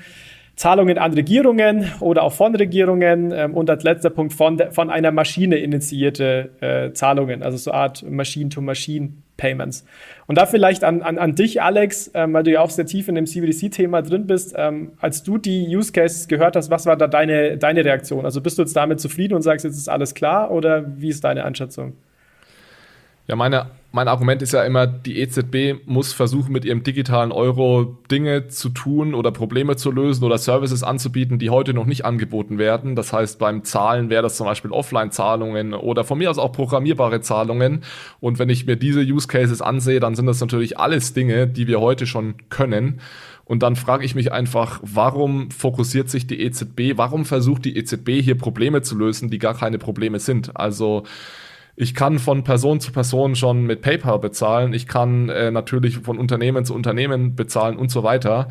[0.55, 5.11] Zahlungen an Regierungen oder auch von Regierungen ähm, und als letzter Punkt von, von einer
[5.11, 9.85] Maschine initiierte äh, Zahlungen, also so Art Machine-to-Machine-Payments.
[10.27, 13.09] Und da vielleicht an, an, an dich, Alex, ähm, weil du ja auch sehr tief
[13.09, 16.95] in dem CBDC-Thema drin bist, ähm, als du die Use Cases gehört hast, was war
[16.95, 18.23] da deine, deine Reaktion?
[18.23, 21.25] Also bist du jetzt damit zufrieden und sagst, jetzt ist alles klar oder wie ist
[21.25, 21.97] deine Einschätzung?
[23.27, 27.97] Ja, meine, mein Argument ist ja immer, die EZB muss versuchen, mit ihrem digitalen Euro
[28.11, 32.57] Dinge zu tun oder Probleme zu lösen oder Services anzubieten, die heute noch nicht angeboten
[32.57, 32.97] werden.
[32.97, 37.21] Das heißt, beim Zahlen wäre das zum Beispiel Offline-Zahlungen oder von mir aus auch programmierbare
[37.21, 37.83] Zahlungen.
[38.19, 41.67] Und wenn ich mir diese Use Cases ansehe, dann sind das natürlich alles Dinge, die
[41.67, 42.99] wir heute schon können.
[43.45, 48.21] Und dann frage ich mich einfach, warum fokussiert sich die EZB, warum versucht die EZB
[48.21, 50.57] hier Probleme zu lösen, die gar keine Probleme sind?
[50.57, 51.03] Also
[51.75, 54.73] ich kann von Person zu Person schon mit PayPal bezahlen.
[54.73, 58.47] Ich kann äh, natürlich von Unternehmen zu Unternehmen bezahlen und so weiter.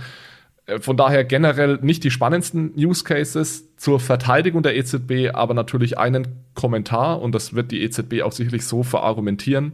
[0.66, 5.98] Äh, von daher generell nicht die spannendsten Use Cases zur Verteidigung der EZB, aber natürlich
[5.98, 9.72] einen Kommentar und das wird die EZB auch sicherlich so verargumentieren.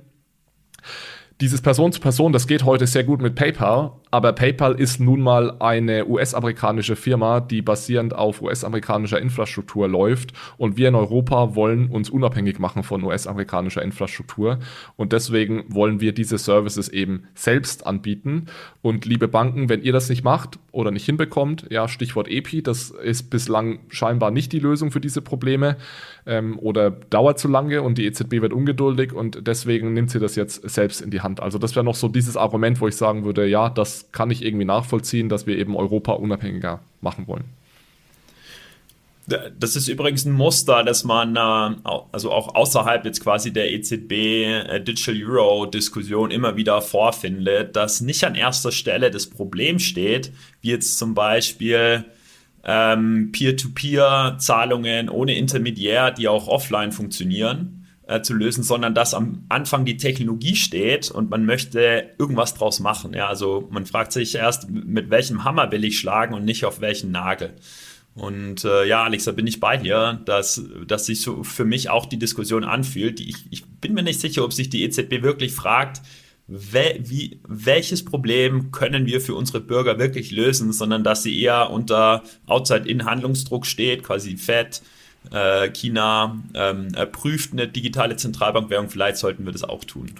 [1.41, 5.21] Dieses Person zu Person, das geht heute sehr gut mit PayPal, aber PayPal ist nun
[5.21, 10.33] mal eine US-amerikanische Firma, die basierend auf US-amerikanischer Infrastruktur läuft.
[10.57, 14.59] Und wir in Europa wollen uns unabhängig machen von US-amerikanischer Infrastruktur.
[14.97, 18.47] Und deswegen wollen wir diese Services eben selbst anbieten.
[18.83, 22.91] Und liebe Banken, wenn ihr das nicht macht oder nicht hinbekommt, ja, Stichwort EPI, das
[22.91, 25.77] ist bislang scheinbar nicht die Lösung für diese Probleme
[26.27, 30.37] ähm, oder dauert zu lange und die EZB wird ungeduldig und deswegen nimmt sie das
[30.37, 31.41] jetzt selbst in die Hand.
[31.41, 34.45] Also das wäre noch so dieses Argument, wo ich sagen würde, ja, das kann ich
[34.45, 37.45] irgendwie nachvollziehen, dass wir eben Europa unabhängiger machen wollen.
[39.27, 41.41] Das ist übrigens ein Muster, das man äh,
[42.11, 48.01] also auch außerhalb jetzt quasi der EZB äh, Digital Euro Diskussion immer wieder vorfindet, dass
[48.01, 50.33] nicht an erster Stelle das Problem steht,
[50.63, 52.05] wie jetzt zum Beispiel
[52.65, 57.80] ähm, Peer-to-Peer-Zahlungen ohne Intermediär, die auch offline funktionieren,
[58.11, 62.81] äh, zu lösen, sondern dass am Anfang die Technologie steht und man möchte irgendwas draus
[62.81, 63.15] machen.
[63.15, 66.81] Ja, also man fragt sich erst, mit welchem Hammer will ich schlagen und nicht auf
[66.81, 67.55] welchen Nagel.
[68.15, 71.89] Und äh, ja, Alex, da bin ich bei dir, dass, dass sich so für mich
[71.89, 73.21] auch die Diskussion anfühlt.
[73.21, 76.03] Ich, ich bin mir nicht sicher, ob sich die EZB wirklich fragt,
[76.49, 81.71] wel, wie, welches Problem können wir für unsere Bürger wirklich lösen, sondern dass sie eher
[81.71, 84.83] unter Outside-In-Handlungsdruck steht, quasi FED,
[85.33, 90.13] äh, China ähm, prüft eine digitale Zentralbankwährung, vielleicht sollten wir das auch tun.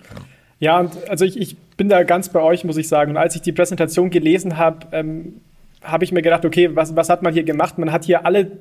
[0.61, 3.13] Ja, und also ich, ich bin da ganz bei euch, muss ich sagen.
[3.13, 5.41] Und als ich die Präsentation gelesen habe, ähm,
[5.83, 7.79] habe ich mir gedacht, okay, was, was hat man hier gemacht?
[7.79, 8.59] Man hat hier alle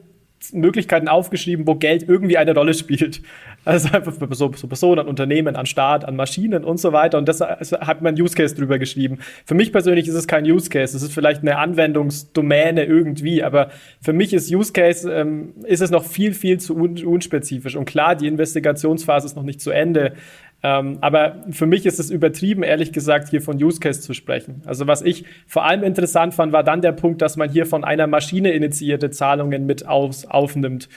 [0.53, 3.21] Möglichkeiten aufgeschrieben, wo Geld irgendwie eine Rolle spielt.
[3.65, 7.17] Also einfach so, so Personen, an Unternehmen, an Staat, an Maschinen und so weiter.
[7.17, 9.19] Und das hat man Use Case drüber geschrieben.
[9.45, 10.95] Für mich persönlich ist es kein Use Case.
[10.95, 13.69] Es ist vielleicht eine Anwendungsdomäne irgendwie, aber
[14.01, 17.75] für mich ist Use Case, ähm, ist es noch viel, viel zu un unspezifisch.
[17.75, 20.13] Und klar, die Investigationsphase ist noch nicht zu Ende.
[20.62, 24.62] Ähm, aber für mich ist es übertrieben, ehrlich gesagt, hier von Use Case zu sprechen.
[24.66, 27.84] Also was ich vor allem interessant fand, war dann der Punkt, dass man hier von
[27.84, 30.89] einer Maschine initiierte Zahlungen mit aus, aufnimmt.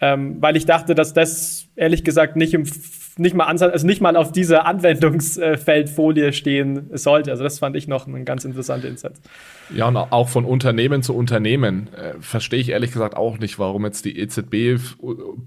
[0.00, 2.64] Ähm, weil ich dachte, dass das ehrlich gesagt nicht im
[3.20, 7.30] nicht mal, also nicht mal auf dieser Anwendungsfeldfolie stehen sollte.
[7.30, 9.12] Also das fand ich noch ein ganz interessanter Insight.
[9.74, 13.84] Ja, und auch von Unternehmen zu Unternehmen äh, verstehe ich ehrlich gesagt auch nicht, warum
[13.84, 14.80] jetzt die EZB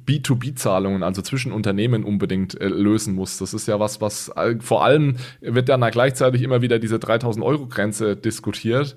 [0.07, 3.39] B2B-Zahlungen, also zwischen Unternehmen unbedingt äh, lösen muss.
[3.39, 7.43] Das ist ja was, was äh, vor allem wird dann gleichzeitig immer wieder diese 3000
[7.43, 8.95] Euro Grenze diskutiert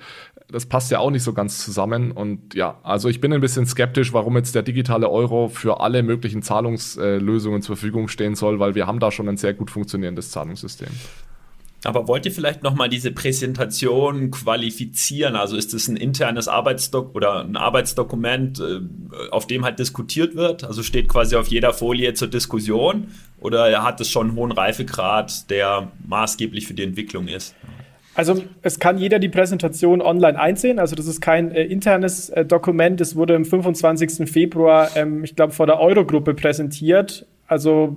[0.48, 2.12] das passt ja auch nicht so ganz zusammen.
[2.12, 6.02] Und ja, also ich bin ein bisschen skeptisch, warum jetzt der digitale Euro für alle
[6.02, 10.30] möglichen Zahlungslösungen zur Verfügung stehen soll, weil wir haben da schon ein sehr gut funktionierendes
[10.30, 10.88] Zahlungssystem.
[11.84, 15.36] Aber wollt ihr vielleicht nochmal diese Präsentation qualifizieren?
[15.36, 18.80] Also ist es ein internes Arbeitsdokument oder ein Arbeitsdokument, äh,
[19.30, 20.64] auf dem halt diskutiert wird?
[20.64, 23.08] Also steht quasi auf jeder Folie zur Diskussion?
[23.40, 27.54] Oder hat es schon einen hohen Reifegrad, der maßgeblich für die Entwicklung ist?
[28.16, 30.78] Also es kann jeder die Präsentation online einsehen.
[30.78, 32.98] Also das ist kein äh, internes äh, Dokument.
[33.00, 34.28] Es wurde am 25.
[34.28, 37.26] Februar, ähm, ich glaube, vor der Eurogruppe präsentiert.
[37.46, 37.96] Also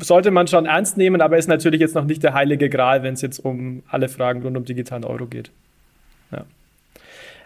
[0.00, 3.14] sollte man schon ernst nehmen, aber ist natürlich jetzt noch nicht der heilige Gral, wenn
[3.14, 5.50] es jetzt um alle Fragen rund um digitalen Euro geht.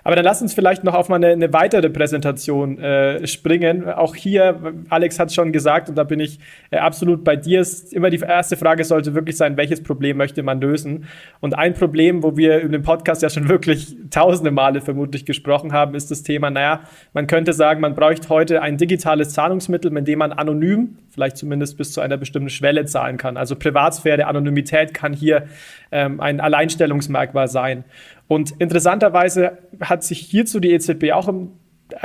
[0.04, 3.88] Aber dann lass uns vielleicht noch auf mal eine, eine weitere Präsentation äh, springen.
[3.88, 6.38] Auch hier, Alex hat es schon gesagt, und da bin ich
[6.70, 7.60] äh, absolut bei dir.
[7.60, 11.06] Ist immer die erste Frage sollte wirklich sein, welches Problem möchte man lösen?
[11.40, 15.72] Und ein Problem, wo wir in dem Podcast ja schon wirklich tausende Male vermutlich gesprochen
[15.72, 16.80] haben, ist das Thema, naja,
[17.12, 21.76] man könnte sagen, man braucht heute ein digitales Zahlungsmittel, mit dem man anonym, vielleicht zumindest
[21.76, 23.36] bis zu einer bestimmten Schwelle zahlen kann.
[23.36, 25.46] Also Privatsphäre, Anonymität kann hier
[25.92, 27.84] ähm, ein Alleinstellungsmerkmal sein.
[28.30, 31.50] Und interessanterweise hat sich hierzu die EZB auch im,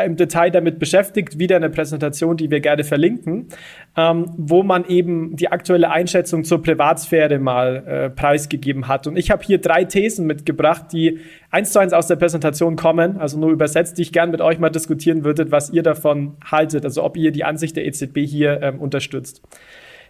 [0.03, 3.49] im Detail damit beschäftigt, wieder eine Präsentation, die wir gerne verlinken,
[3.95, 9.05] ähm, wo man eben die aktuelle Einschätzung zur Privatsphäre mal äh, preisgegeben hat.
[9.05, 11.19] Und ich habe hier drei Thesen mitgebracht, die
[11.51, 14.57] eins zu eins aus der Präsentation kommen, also nur übersetzt, die ich gerne mit euch
[14.57, 18.63] mal diskutieren würde, was ihr davon haltet, also ob ihr die Ansicht der EZB hier
[18.63, 19.43] ähm, unterstützt.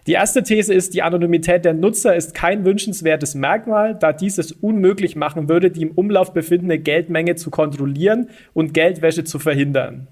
[0.06, 4.52] Die erste These ist, die Anonymität der Nutzer ist kein wünschenswertes Merkmal, da dies es
[4.52, 10.06] unmöglich machen würde, die im Umlauf befindende Geldmenge zu kontrollieren und Geldwäsche zu verhindern.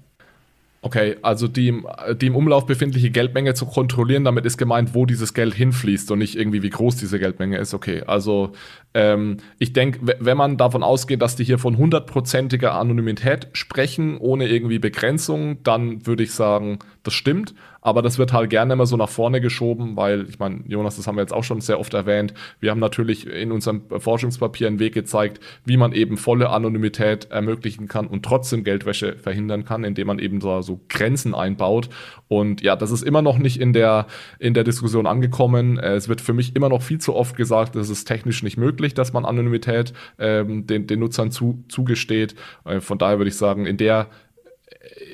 [0.81, 1.81] Okay, also die,
[2.21, 6.19] die im Umlauf befindliche Geldmenge zu kontrollieren, damit ist gemeint, wo dieses Geld hinfließt und
[6.19, 7.73] nicht irgendwie, wie groß diese Geldmenge ist.
[7.73, 8.51] Okay, also
[8.93, 14.47] ähm, ich denke, wenn man davon ausgeht, dass die hier von hundertprozentiger Anonymität sprechen, ohne
[14.47, 18.97] irgendwie Begrenzung, dann würde ich sagen, das stimmt aber das wird halt gerne immer so
[18.97, 21.93] nach vorne geschoben, weil ich meine, Jonas, das haben wir jetzt auch schon sehr oft
[21.93, 22.33] erwähnt.
[22.59, 27.87] Wir haben natürlich in unserem Forschungspapier einen Weg gezeigt, wie man eben volle Anonymität ermöglichen
[27.87, 31.89] kann und trotzdem Geldwäsche verhindern kann, indem man eben so, so Grenzen einbaut.
[32.27, 34.07] Und ja, das ist immer noch nicht in der,
[34.39, 35.77] in der Diskussion angekommen.
[35.77, 38.95] Es wird für mich immer noch viel zu oft gesagt, es ist technisch nicht möglich,
[38.95, 42.33] dass man Anonymität ähm, den, den Nutzern zu, zugesteht.
[42.63, 44.07] Äh, von daher würde ich sagen, in der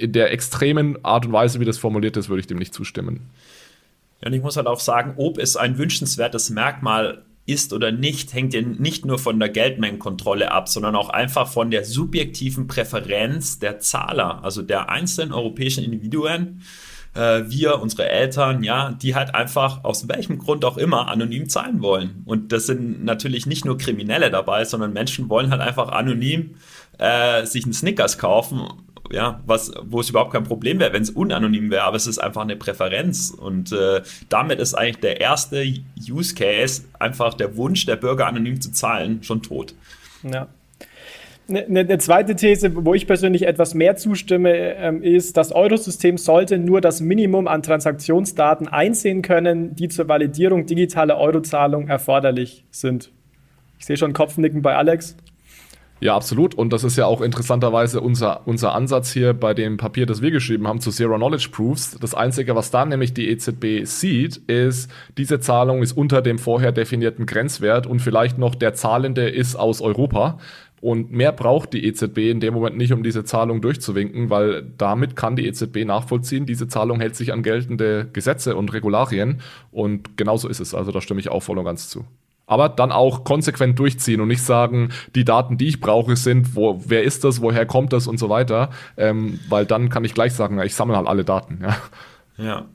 [0.02, 3.30] in der extremen Art und Weise, wie das formuliert ist, würde ich dem nicht zustimmen.
[4.24, 8.54] Und ich muss halt auch sagen, ob es ein wünschenswertes Merkmal ist oder nicht, hängt
[8.54, 13.80] ja nicht nur von der Geldmengenkontrolle ab, sondern auch einfach von der subjektiven Präferenz der
[13.80, 16.62] Zahler, also der einzelnen europäischen Individuen.
[17.14, 21.82] Äh, wir, unsere Eltern, ja, die halt einfach aus welchem Grund auch immer anonym zahlen
[21.82, 22.22] wollen.
[22.26, 26.56] Und das sind natürlich nicht nur Kriminelle dabei, sondern Menschen wollen halt einfach anonym
[27.00, 28.62] äh, sich einen Snickers kaufen
[29.12, 32.20] ja, was, wo es überhaupt kein Problem wäre, wenn es unanonym wäre, aber es ist
[32.20, 33.32] einfach eine Präferenz.
[33.32, 35.64] Und äh, damit ist eigentlich der erste
[36.10, 39.74] Use Case, einfach der Wunsch der Bürger anonym zu zahlen, schon tot.
[40.24, 40.48] Ja.
[41.50, 46.58] Eine, ne zweite These, wo ich persönlich etwas mehr zustimme, ähm, ist, das Eurosystem sollte
[46.58, 53.12] nur das Minimum an Transaktionsdaten einsehen können, die zur Validierung digitaler Eurozahlungen erforderlich sind.
[53.80, 55.18] Ich sehe schon Kopfnicken bei Alex.
[56.04, 56.56] Ja, absolut.
[56.56, 60.32] Und das ist ja auch interessanterweise unser, unser Ansatz hier bei dem Papier, das wir
[60.32, 61.96] geschrieben haben zu Zero Knowledge Proofs.
[62.00, 64.90] Das Einzige, was da nämlich die EZB sieht, ist,
[65.20, 69.80] diese Zahlung ist unter dem vorher definierten Grenzwert und vielleicht noch der Zahlende ist aus
[69.80, 70.40] Europa.
[70.82, 75.16] Und mehr braucht die EZB in dem Moment nicht, um diese Zahlung durchzuwinken, weil damit
[75.16, 79.42] kann die EZB nachvollziehen, diese Zahlung hält sich an geltende Gesetze und Regularien.
[79.70, 80.74] Und genauso ist es.
[80.74, 82.06] Also da stimme ich auch voll und ganz zu
[82.52, 86.84] aber dann auch konsequent durchziehen und nicht sagen, die Daten, die ich brauche, sind, wo,
[86.86, 90.34] wer ist das, woher kommt das und so weiter, ähm, weil dann kann ich gleich
[90.34, 91.62] sagen, ich sammle halt alle Daten.
[91.64, 91.78] Ja.
[92.46, 92.66] ja.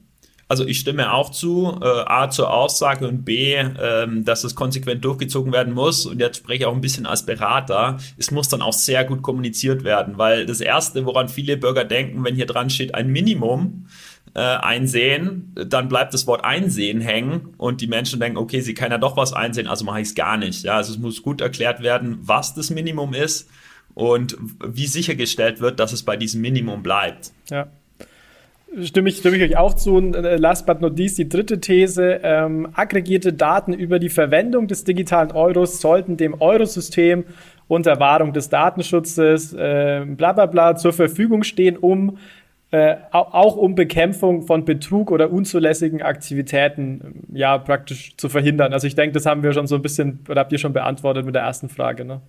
[0.49, 5.05] Also ich stimme auch zu, äh, A zur Aussage und B, ähm, dass es konsequent
[5.05, 6.07] durchgezogen werden muss.
[6.07, 7.99] Und jetzt spreche ich auch ein bisschen als Berater.
[8.16, 12.24] Es muss dann auch sehr gut kommuniziert werden, weil das Erste, woran viele Bürger denken,
[12.24, 13.89] wenn hier dran steht ein Minimum,
[14.37, 18.91] äh, einsehen, dann bleibt das Wort einsehen hängen und die Menschen denken, okay, sie kann
[18.91, 20.62] ja doch was einsehen, also mache ich es gar nicht.
[20.62, 23.49] Ja, also es muss gut erklärt werden, was das Minimum ist
[23.95, 27.32] und wie sichergestellt wird, dass es bei diesem Minimum bleibt.
[27.49, 27.68] Ja.
[28.82, 29.95] Stimme ich, stimme ich euch auch zu.
[29.95, 32.20] Und äh, last but not least, die dritte These.
[32.22, 37.24] Ähm, aggregierte Daten über die Verwendung des digitalen Euros sollten dem Eurosystem
[37.68, 42.18] unter Wahrung des Datenschutzes äh, bla bla bla zur Verfügung stehen, um
[42.73, 48.73] äh, auch um Bekämpfung von Betrug oder unzulässigen Aktivitäten ja praktisch zu verhindern.
[48.73, 51.25] Also ich denke, das haben wir schon so ein bisschen, oder habt ihr schon beantwortet
[51.25, 52.21] mit der ersten Frage, ne?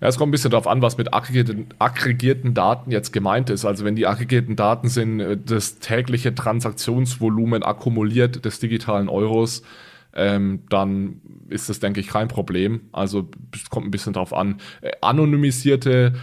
[0.00, 3.64] Ja, es kommt ein bisschen darauf an, was mit aggregierten, aggregierten Daten jetzt gemeint ist.
[3.64, 9.62] Also wenn die aggregierten Daten sind, äh, das tägliche Transaktionsvolumen akkumuliert des digitalen Euros,
[10.14, 12.82] ähm, dann ist das, denke ich, kein Problem.
[12.92, 14.58] Also es kommt ein bisschen drauf an.
[14.80, 16.14] Äh, anonymisierte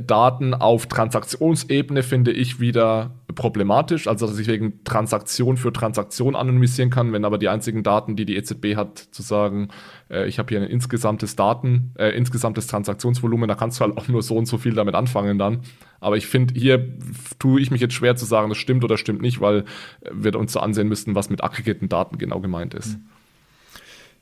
[0.00, 6.90] Daten auf Transaktionsebene finde ich wieder problematisch, also dass ich wegen Transaktion für Transaktion anonymisieren
[6.90, 9.68] kann, wenn aber die einzigen Daten, die die EZB hat, zu sagen,
[10.10, 14.06] äh, ich habe hier ein insgesamtes Daten, äh, insgesamtes Transaktionsvolumen, da kannst du halt auch
[14.06, 15.62] nur so und so viel damit anfangen dann.
[15.98, 16.96] Aber ich finde, hier
[17.40, 19.64] tue ich mich jetzt schwer zu sagen, das stimmt oder stimmt nicht, weil
[20.12, 22.98] wir uns so ansehen müssten, was mit aggregierten Daten genau gemeint ist.
[22.98, 23.06] Mhm.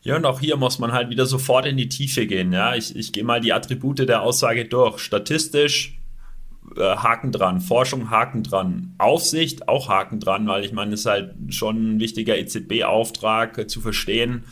[0.03, 2.53] Ja, und auch hier muss man halt wieder sofort in die Tiefe gehen.
[2.53, 4.99] Ja, ich, ich gehe mal die Attribute der Aussage durch.
[4.99, 5.99] Statistisch
[6.77, 11.07] äh, Haken dran, Forschung Haken dran, Aufsicht auch Haken dran, weil ich meine, es ist
[11.07, 14.45] halt schon ein wichtiger EZB-Auftrag äh, zu verstehen,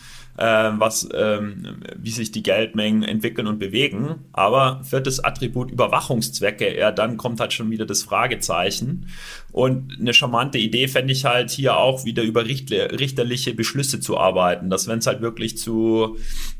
[0.44, 4.16] was, ähm, wie sich die Geldmengen entwickeln und bewegen.
[4.32, 9.08] Aber viertes Attribut Überwachungszwecke, ja, dann kommt halt schon wieder das Fragezeichen.
[9.52, 14.70] Und eine charmante Idee fände ich halt hier auch wieder über richterliche Beschlüsse zu arbeiten,
[14.70, 16.16] dass wenn es halt wirklich zu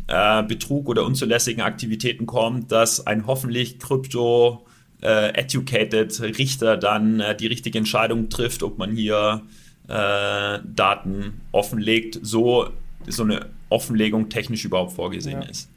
[0.09, 4.67] äh, Betrug oder unzulässigen Aktivitäten kommt, dass ein hoffentlich krypto
[5.03, 9.43] äh, educated Richter dann äh, die richtige Entscheidung trifft, ob man hier
[9.89, 12.69] äh, Daten offenlegt, so
[13.07, 15.49] so eine Offenlegung technisch überhaupt vorgesehen ja.
[15.49, 15.71] ist.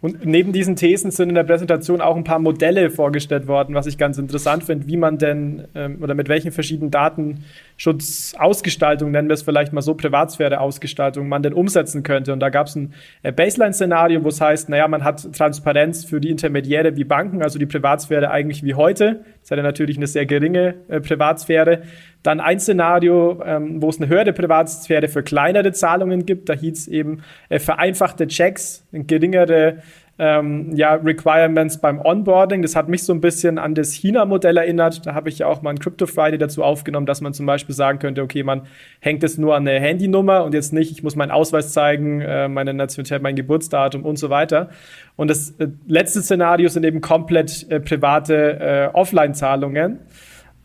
[0.00, 3.86] Und neben diesen Thesen sind in der Präsentation auch ein paar Modelle vorgestellt worden, was
[3.86, 9.34] ich ganz interessant finde, wie man denn ähm, oder mit welchen verschiedenen Datenschutzausgestaltungen, nennen wir
[9.34, 12.32] es vielleicht mal so, Privatsphäre-Ausgestaltung, man denn umsetzen könnte.
[12.32, 16.20] Und da gab es ein äh, Baseline-Szenario, wo es heißt, naja, man hat Transparenz für
[16.20, 19.24] die Intermediäre wie Banken, also die Privatsphäre eigentlich wie heute.
[19.40, 21.82] Das hat ja natürlich eine sehr geringe äh, Privatsphäre.
[22.28, 26.50] Dann ein Szenario, ähm, wo es eine höhere Privatsphäre für kleinere Zahlungen gibt.
[26.50, 29.78] Da hieß es eben äh, vereinfachte Checks, geringere
[30.18, 32.60] ähm, ja, Requirements beim Onboarding.
[32.60, 35.06] Das hat mich so ein bisschen an das China-Modell erinnert.
[35.06, 37.74] Da habe ich ja auch mal ein Crypto Friday dazu aufgenommen, dass man zum Beispiel
[37.74, 38.66] sagen könnte, okay, man
[39.00, 42.46] hängt es nur an eine Handynummer und jetzt nicht, ich muss meinen Ausweis zeigen, äh,
[42.48, 44.68] meine Nationalität, mein Geburtsdatum und so weiter.
[45.16, 50.00] Und das äh, letzte Szenario sind eben komplett äh, private äh, Offline-Zahlungen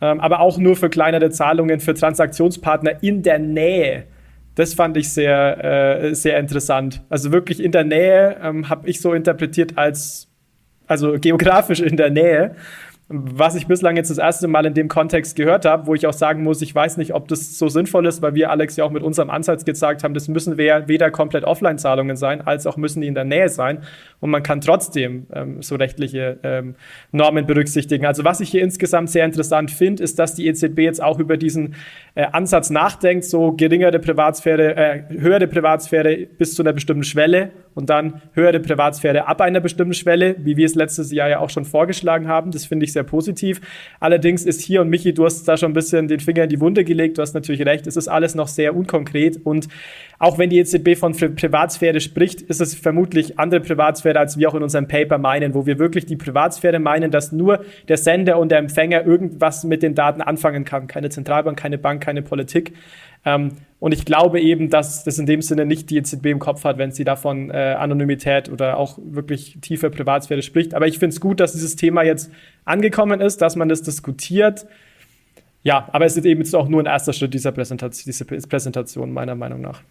[0.04, 4.04] ähm, aber auch nur für kleinere Zahlungen für Transaktionspartner in der Nähe.
[4.56, 5.64] Das fand ich sehr,
[6.04, 7.01] äh, sehr interessant.
[7.10, 10.28] Also wirklich in der Nähe ähm, habe ich so interpretiert als,
[10.88, 12.54] also geografisch in der Nähe
[13.16, 16.14] was ich bislang jetzt das erste Mal in dem Kontext gehört habe, wo ich auch
[16.14, 18.89] sagen muss, ich weiß nicht, ob das so sinnvoll ist, weil wir Alex ja auch
[18.89, 23.07] mit unserem Ansatz gezeigt haben, das müssen weder komplett Offline-Zahlungen sein, als auch müssen die
[23.07, 23.84] in der Nähe sein.
[24.20, 26.74] Und man kann trotzdem ähm, so rechtliche ähm,
[27.11, 28.07] Normen berücksichtigen.
[28.07, 31.38] Also was ich hier insgesamt sehr interessant finde, ist, dass die EZB jetzt auch über
[31.38, 31.76] diesen
[32.16, 37.89] äh, Ansatz nachdenkt, so geringere Privatsphäre, äh, höhere Privatsphäre bis zu einer bestimmten Schwelle und
[37.89, 41.65] dann höhere Privatsphäre ab einer bestimmten Schwelle, wie wir es letztes Jahr ja auch schon
[41.65, 42.51] vorgeschlagen haben.
[42.51, 43.61] Das finde ich sehr positiv.
[43.99, 46.59] Allerdings ist hier, und Michi, du hast da schon ein bisschen den Finger in die
[46.59, 49.67] Wunde gelegt, du hast natürlich recht, es ist alles noch sehr unkonkret und
[50.24, 54.55] auch wenn die EZB von Privatsphäre spricht, ist es vermutlich andere Privatsphäre, als wir auch
[54.55, 58.49] in unserem Paper meinen, wo wir wirklich die Privatsphäre meinen, dass nur der Sender und
[58.49, 60.88] der Empfänger irgendwas mit den Daten anfangen kann.
[60.88, 62.74] Keine Zentralbank, keine Bank, keine Politik.
[63.26, 66.63] Ähm, und ich glaube eben, dass das in dem Sinne nicht die EZB im Kopf
[66.63, 70.74] hat, wenn sie davon äh, Anonymität oder auch wirklich tiefe Privatsphäre spricht.
[70.74, 72.32] Aber ich finde es gut, dass dieses Thema jetzt
[72.63, 74.65] angekommen ist, dass man das diskutiert.
[75.63, 79.11] Ja, aber es ist eben jetzt auch nur ein erster Schritt dieser Präsentation, dieser Präsentation
[79.11, 79.82] meiner Meinung nach.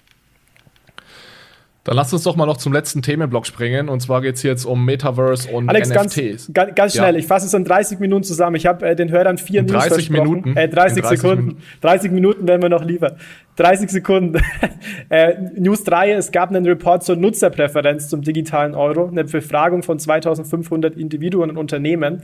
[1.84, 3.88] Dann lass uns doch mal noch zum letzten Themenblock springen.
[3.88, 6.52] Und zwar geht es jetzt um Metaverse und Alex, NFTs.
[6.52, 7.18] Ganz, ganz schnell, ja.
[7.18, 8.54] ich fasse es in 30 Minuten zusammen.
[8.54, 10.56] Ich habe äh, den Hörern vier in 30 Minuten.
[10.56, 11.44] Äh, 30, 30 Sekunden.
[11.46, 11.62] Minuten.
[11.80, 13.16] 30 Minuten werden wir noch lieber.
[13.56, 14.40] 30 Sekunden.
[15.08, 19.98] äh, News 3, es gab einen Report zur Nutzerpräferenz zum digitalen Euro, eine Befragung von
[19.98, 22.22] 2500 Individuen und Unternehmen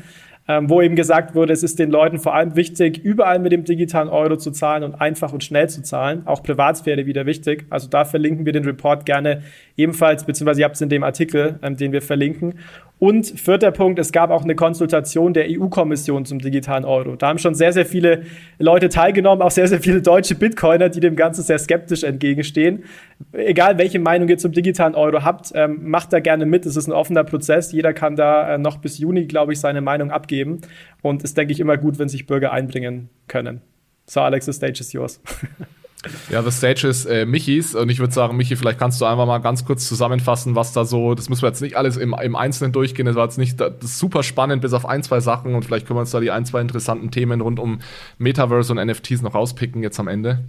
[0.49, 4.09] wo eben gesagt wurde, es ist den Leuten vor allem wichtig, überall mit dem digitalen
[4.09, 6.22] Euro zu zahlen und einfach und schnell zu zahlen.
[6.26, 7.66] Auch Privatsphäre wieder wichtig.
[7.68, 9.42] Also da verlinken wir den Report gerne
[9.76, 12.55] ebenfalls, beziehungsweise ihr habt es in dem Artikel, ähm, den wir verlinken.
[12.99, 17.14] Und vierter Punkt, es gab auch eine Konsultation der EU-Kommission zum digitalen Euro.
[17.14, 18.22] Da haben schon sehr, sehr viele
[18.59, 22.84] Leute teilgenommen, auch sehr, sehr viele deutsche Bitcoiner, die dem Ganzen sehr skeptisch entgegenstehen.
[23.32, 26.66] Egal, welche Meinung ihr zum digitalen Euro habt, ähm, macht da gerne mit.
[26.66, 27.70] Es ist ein offener Prozess.
[27.70, 30.61] Jeder kann da äh, noch bis Juni, glaube ich, seine Meinung abgeben.
[31.01, 33.61] Und es denke ich immer gut, wenn sich Bürger einbringen können.
[34.07, 35.20] So, Alex, the stage is yours.
[36.30, 39.26] Ja, The Stage ist äh, Michis und ich würde sagen, Michi, vielleicht kannst du einfach
[39.26, 42.36] mal ganz kurz zusammenfassen, was da so, das müssen wir jetzt nicht alles im, im
[42.36, 45.64] Einzelnen durchgehen, das war jetzt nicht das super spannend, bis auf ein, zwei Sachen und
[45.64, 47.80] vielleicht können wir uns da die ein, zwei interessanten Themen rund um
[48.16, 50.44] Metaverse und NFTs noch rauspicken jetzt am Ende.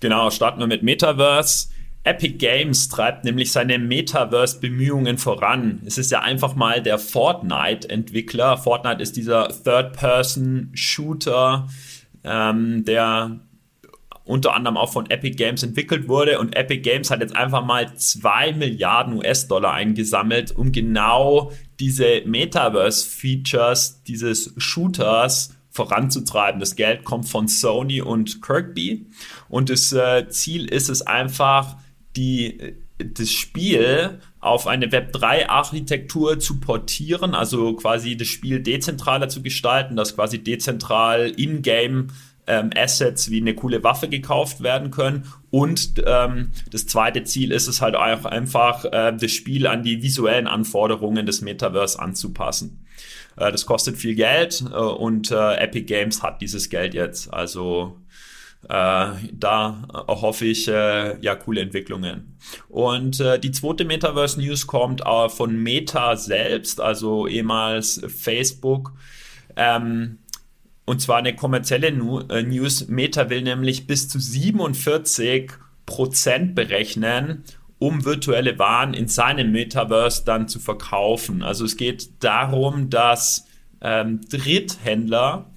[0.00, 1.68] Genau, starten wir mit Metaverse.
[2.02, 5.82] Epic Games treibt nämlich seine Metaverse-Bemühungen voran.
[5.84, 8.56] Es ist ja einfach mal der Fortnite-Entwickler.
[8.56, 11.68] Fortnite ist dieser Third-Person-Shooter,
[12.24, 13.38] ähm, der
[14.28, 16.38] unter anderem auch von Epic Games entwickelt wurde.
[16.38, 21.50] Und Epic Games hat jetzt einfach mal zwei Milliarden US-Dollar eingesammelt, um genau
[21.80, 26.60] diese Metaverse-Features dieses Shooters voranzutreiben.
[26.60, 29.06] Das Geld kommt von Sony und Kirkby.
[29.48, 31.76] Und das äh, Ziel ist es einfach,
[32.14, 39.96] die, das Spiel auf eine Web3-Architektur zu portieren, also quasi das Spiel dezentraler zu gestalten,
[39.96, 42.08] dass quasi dezentral in-game
[42.48, 45.24] ähm, Assets wie eine coole Waffe gekauft werden können.
[45.50, 50.02] Und ähm, das zweite Ziel ist es halt auch einfach, äh, das Spiel an die
[50.02, 52.84] visuellen Anforderungen des Metaverse anzupassen.
[53.36, 57.32] Äh, das kostet viel Geld äh, und äh, Epic Games hat dieses Geld jetzt.
[57.32, 57.96] Also
[58.64, 62.36] äh, da hoffe ich äh, ja coole Entwicklungen.
[62.68, 68.92] Und äh, die zweite Metaverse News kommt äh, von Meta selbst, also ehemals Facebook.
[69.56, 70.18] Ähm,
[70.88, 72.88] und zwar eine kommerzielle äh, News.
[72.88, 75.52] Meta will nämlich bis zu 47
[75.84, 77.44] Prozent berechnen,
[77.78, 81.42] um virtuelle Waren in seinem Metaverse dann zu verkaufen.
[81.42, 83.46] Also es geht darum, dass
[83.82, 85.50] ähm, Dritthändler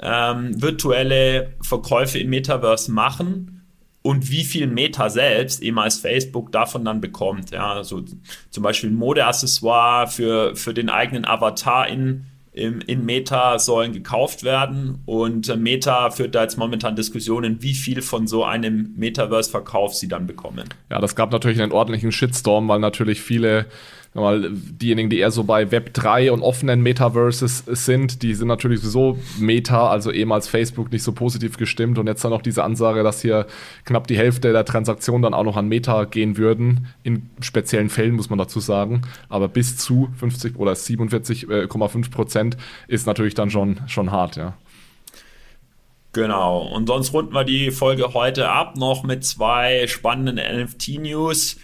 [0.00, 3.62] ähm, virtuelle Verkäufe im Metaverse machen
[4.02, 7.52] und wie viel Meta selbst eben als Facebook davon dann bekommt.
[7.52, 8.04] Ja, also
[8.50, 14.44] zum Beispiel ein Modeaccessoire für, für den eigenen Avatar in im, in Meta sollen gekauft
[14.44, 19.94] werden und äh, Meta führt da jetzt momentan Diskussionen, wie viel von so einem Metaverse-Verkauf
[19.94, 20.68] sie dann bekommen.
[20.88, 23.66] Ja, das gab natürlich einen ordentlichen Shitstorm, weil natürlich viele
[24.14, 28.80] weil diejenigen, die eher so bei Web 3 und offenen Metaverses sind, die sind natürlich
[28.80, 31.98] sowieso Meta, also ehemals Facebook, nicht so positiv gestimmt.
[31.98, 33.46] Und jetzt dann noch diese Ansage, dass hier
[33.84, 36.86] knapp die Hälfte der Transaktionen dann auch noch an Meta gehen würden.
[37.02, 39.02] In speziellen Fällen muss man dazu sagen.
[39.28, 42.56] Aber bis zu 50 oder 47,5 Prozent
[42.86, 44.54] ist natürlich dann schon, schon hart, ja.
[46.12, 46.68] Genau.
[46.68, 51.58] Und sonst runden wir die Folge heute ab noch mit zwei spannenden NFT-News.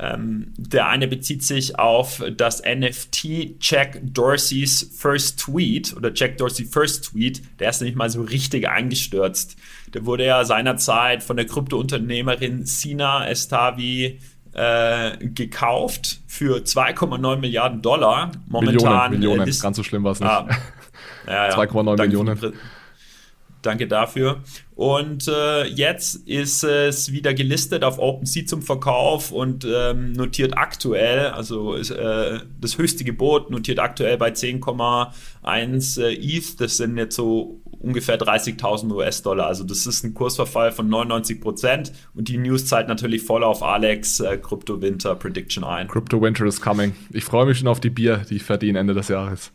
[0.00, 6.66] Ähm, der eine bezieht sich auf das NFT Jack Dorsey's First Tweet oder Jack Dorsey
[6.66, 7.42] First Tweet.
[7.58, 9.56] Der ist nämlich mal so richtig eingestürzt.
[9.92, 14.20] Der wurde ja seinerzeit von der Kryptounternehmerin Sina Estavi
[14.52, 18.30] äh, gekauft für 2,9 Milliarden Dollar.
[18.46, 19.60] Momentan Millionen, Millionen.
[19.60, 20.30] ganz so schlimm war es nicht.
[20.30, 20.48] Ah,
[21.26, 21.54] ja, ja.
[21.58, 22.52] 2,9 Millionen.
[23.62, 24.42] Danke dafür.
[24.78, 31.30] Und äh, jetzt ist es wieder gelistet auf OpenSea zum Verkauf und ähm, notiert aktuell,
[31.30, 36.60] also ist, äh, das höchste Gebot notiert aktuell bei 10,1 äh, ETH.
[36.60, 39.48] Das sind jetzt so ungefähr 30.000 US-Dollar.
[39.48, 43.64] Also das ist ein Kursverfall von 99 Prozent und die News zahlt natürlich voll auf
[43.64, 45.88] Alex äh, Crypto Winter Prediction ein.
[45.88, 46.94] Crypto Winter is coming.
[47.10, 49.50] Ich freue mich schon auf die Bier, die ich verdiene Ende des Jahres.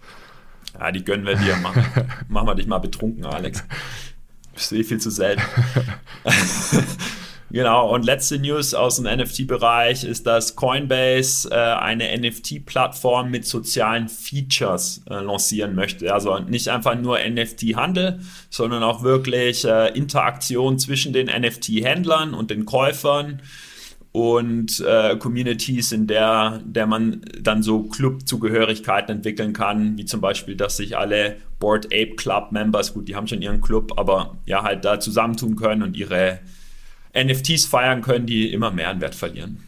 [0.77, 1.55] Ja, die gönnen wir dir.
[1.57, 1.85] Machen,
[2.27, 3.63] machen wir dich mal betrunken, Alex.
[4.53, 5.41] Bist du eh viel zu selten.
[7.51, 14.07] genau, und letzte News aus dem NFT-Bereich ist, dass Coinbase äh, eine NFT-Plattform mit sozialen
[14.09, 16.13] Features äh, lancieren möchte.
[16.13, 22.65] Also nicht einfach nur NFT-Handel, sondern auch wirklich äh, Interaktion zwischen den NFT-Händlern und den
[22.65, 23.41] Käufern
[24.13, 30.55] und äh, Communities, in der, der man dann so Club-Zugehörigkeiten entwickeln kann, wie zum Beispiel,
[30.55, 34.63] dass sich alle Board Ape Club Members, gut, die haben schon ihren Club, aber ja,
[34.63, 36.41] halt da zusammentun können und ihre
[37.15, 39.63] NFTs feiern können, die immer mehr an Wert verlieren.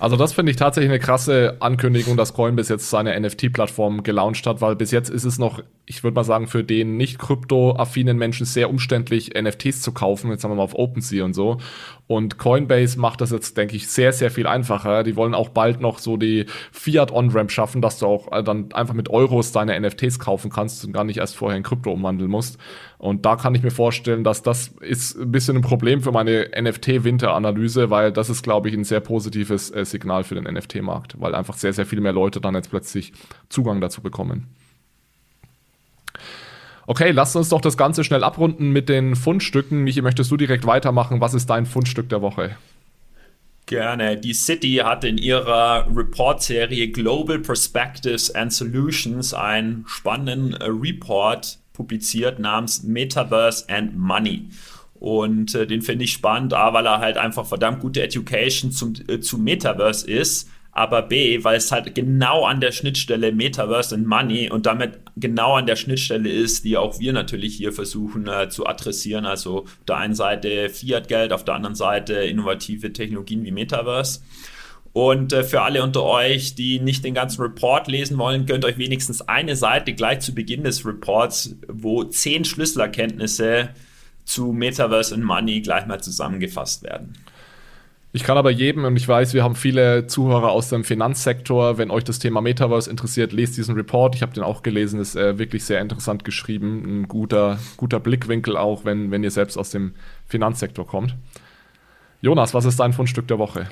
[0.00, 4.60] Also das finde ich tatsächlich eine krasse Ankündigung, dass Coinbase jetzt seine NFT-Plattform gelauncht hat,
[4.60, 8.46] weil bis jetzt ist es noch, ich würde mal sagen, für den nicht krypto-affinen Menschen
[8.46, 10.30] sehr umständlich, NFTs zu kaufen.
[10.30, 11.58] Jetzt haben wir mal auf OpenSea und so.
[12.06, 15.02] Und Coinbase macht das jetzt, denke ich, sehr, sehr viel einfacher.
[15.02, 18.94] Die wollen auch bald noch so die Fiat-On-Ramp schaffen, dass du auch äh, dann einfach
[18.94, 22.58] mit Euros deine NFTs kaufen kannst und gar nicht erst vorher in Krypto umwandeln musst.
[22.98, 26.50] Und da kann ich mir vorstellen, dass das ist ein bisschen ein Problem für meine
[26.60, 31.34] NFT-Winter-Analyse, weil das ist, glaube ich, ein sehr positives äh, Signal für den NFT-Markt, weil
[31.36, 33.12] einfach sehr, sehr viel mehr Leute dann jetzt plötzlich
[33.48, 34.48] Zugang dazu bekommen.
[36.88, 39.84] Okay, lass uns doch das Ganze schnell abrunden mit den Fundstücken.
[39.84, 41.20] Michi, möchtest du direkt weitermachen?
[41.20, 42.56] Was ist dein Fundstück der Woche?
[43.66, 44.16] Gerne.
[44.16, 52.38] Die City hat in ihrer Report-Serie Global Perspectives and Solutions einen spannenden äh, Report publiziert
[52.38, 54.50] namens Metaverse and Money.
[54.94, 58.92] Und äh, den finde ich spannend, A, weil er halt einfach verdammt gute Education zum,
[59.08, 64.06] äh, zu Metaverse ist aber B, weil es halt genau an der Schnittstelle Metaverse und
[64.06, 68.48] Money und damit genau an der Schnittstelle ist, die auch wir natürlich hier versuchen äh,
[68.48, 69.26] zu adressieren.
[69.26, 74.20] Also auf der einen Seite Fiat-Geld, auf der anderen Seite innovative Technologien wie Metaverse.
[74.92, 78.78] Und äh, für alle unter euch, die nicht den ganzen Report lesen wollen, gönnt euch
[78.78, 83.70] wenigstens eine Seite gleich zu Beginn des Reports, wo zehn Schlüsselerkenntnisse
[84.24, 87.14] zu Metaverse and Money gleich mal zusammengefasst werden.
[88.12, 91.90] Ich kann aber jedem, und ich weiß, wir haben viele Zuhörer aus dem Finanzsektor, wenn
[91.90, 94.14] euch das Thema Metaverse interessiert, lest diesen Report.
[94.14, 97.02] Ich habe den auch gelesen, ist äh, wirklich sehr interessant geschrieben.
[97.02, 99.94] Ein guter, guter Blickwinkel auch, wenn, wenn ihr selbst aus dem
[100.26, 101.14] Finanzsektor kommt.
[102.22, 103.68] Jonas, was ist dein Fundstück der Woche?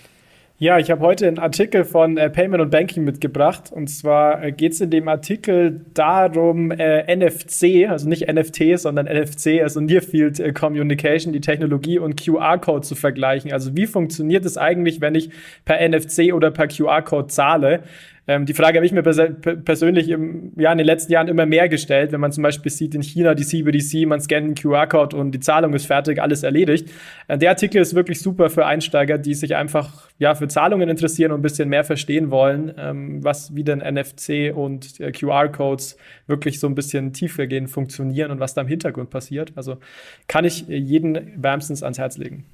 [0.59, 3.71] Ja, ich habe heute einen Artikel von äh, Payment und Banking mitgebracht.
[3.71, 9.05] Und zwar äh, geht es in dem Artikel darum, äh, NFC, also nicht NFT, sondern
[9.05, 13.53] NFC, also Near Field äh, Communication, die Technologie und QR-Code zu vergleichen.
[13.53, 15.29] Also wie funktioniert es eigentlich, wenn ich
[15.67, 17.83] per NFC oder per QR-Code zahle?
[18.29, 19.21] Ähm, die Frage habe ich mir pers
[19.65, 22.95] persönlich im, ja, in den letzten Jahren immer mehr gestellt, wenn man zum Beispiel sieht
[22.95, 26.91] in China die CBDC, man scannt einen QR-Code und die Zahlung ist fertig, alles erledigt.
[27.29, 31.31] Äh, der Artikel ist wirklich super für Einsteiger, die sich einfach ja, für Zahlungen interessieren
[31.33, 35.97] und ein bisschen mehr verstehen wollen, ähm, was wie denn NFC und äh, QR-Codes
[36.27, 39.53] wirklich so ein bisschen tiefer gehen, funktionieren und was da im Hintergrund passiert.
[39.55, 39.77] Also
[40.27, 42.45] kann ich jeden wärmstens ans Herz legen.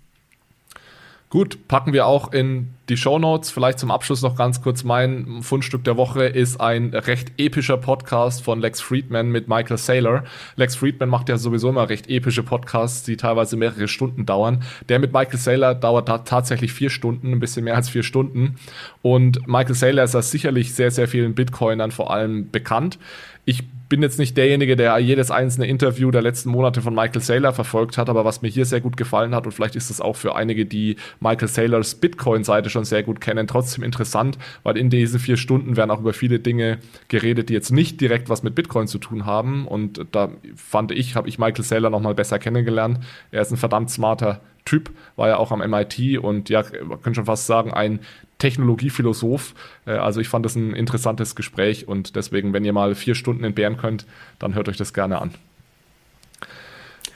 [1.33, 3.51] Gut, packen wir auch in die Show Notes.
[3.51, 4.85] Vielleicht zum Abschluss noch ganz kurz.
[4.85, 10.25] Mein Fundstück der Woche ist ein recht epischer Podcast von Lex Friedman mit Michael Saylor.
[10.57, 14.63] Lex Friedman macht ja sowieso immer recht epische Podcasts, die teilweise mehrere Stunden dauern.
[14.91, 18.57] Der mit Michael Saylor dauert da tatsächlich vier Stunden, ein bisschen mehr als vier Stunden.
[19.01, 22.99] Und Michael Saylor ist ja sicherlich sehr, sehr vielen Bitcoinern vor allem bekannt.
[23.47, 27.53] Ich bin jetzt nicht derjenige, der jedes einzelne Interview der letzten Monate von Michael Saylor
[27.53, 30.17] verfolgt hat, aber was mir hier sehr gut gefallen hat und vielleicht ist es auch
[30.17, 35.21] für einige, die Michael Saylors Bitcoin-Seite schon sehr gut kennen, trotzdem interessant, weil in diesen
[35.21, 36.79] vier Stunden werden auch über viele Dinge
[37.09, 41.15] geredet, die jetzt nicht direkt was mit Bitcoin zu tun haben und da fand ich,
[41.15, 42.99] habe ich Michael Saylor nochmal besser kennengelernt.
[43.31, 47.17] Er ist ein verdammt smarter Typ, war ja auch am MIT und ja, man könnte
[47.17, 48.01] schon fast sagen, ein
[48.43, 49.55] Technologiephilosoph.
[49.87, 53.45] Äh, also ich fand das ein interessantes Gespräch und deswegen, wenn ihr mal vier Stunden
[53.45, 54.05] entbehren könnt,
[54.41, 55.33] dann hört euch das gerne an.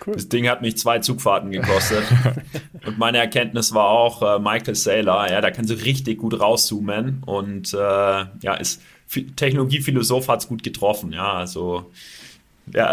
[0.07, 0.14] Cool.
[0.14, 2.05] Das Ding hat mich zwei Zugfahrten gekostet.
[2.87, 7.24] und meine Erkenntnis war auch, äh, Michael Saylor, ja, da kann so richtig gut rauszoomen
[7.27, 8.81] und äh, ja, ist
[9.37, 11.93] Technologiephilosoph hat es gut getroffen, ja, also
[12.72, 12.93] ja,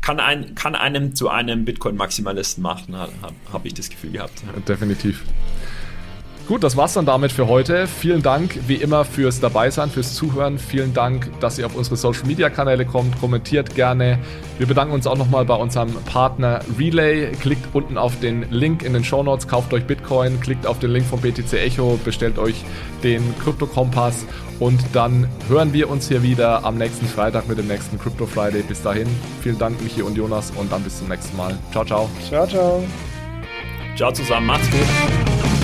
[0.00, 3.12] kann, ein, kann einem zu einem Bitcoin-Maximalisten machen, habe
[3.52, 4.42] hab ich das Gefühl gehabt.
[4.68, 5.24] Definitiv.
[6.50, 7.86] Gut, das war's dann damit für heute.
[7.86, 10.58] Vielen Dank wie immer fürs Dabeisein, fürs Zuhören.
[10.58, 13.20] Vielen Dank, dass ihr auf unsere Social Media Kanäle kommt.
[13.20, 14.18] Kommentiert gerne.
[14.58, 17.30] Wir bedanken uns auch nochmal bei unserem Partner Relay.
[17.40, 20.90] Klickt unten auf den Link in den Show Notes, kauft euch Bitcoin, klickt auf den
[20.90, 22.64] Link von BTC Echo, bestellt euch
[23.04, 24.26] den Krypto Kompass
[24.58, 28.62] und dann hören wir uns hier wieder am nächsten Freitag mit dem nächsten Crypto Friday.
[28.62, 29.06] Bis dahin,
[29.40, 31.56] vielen Dank Michi und Jonas und dann bis zum nächsten Mal.
[31.70, 32.10] Ciao, ciao.
[32.28, 32.82] Ciao, ciao.
[33.94, 35.59] Ciao zusammen, macht's gut.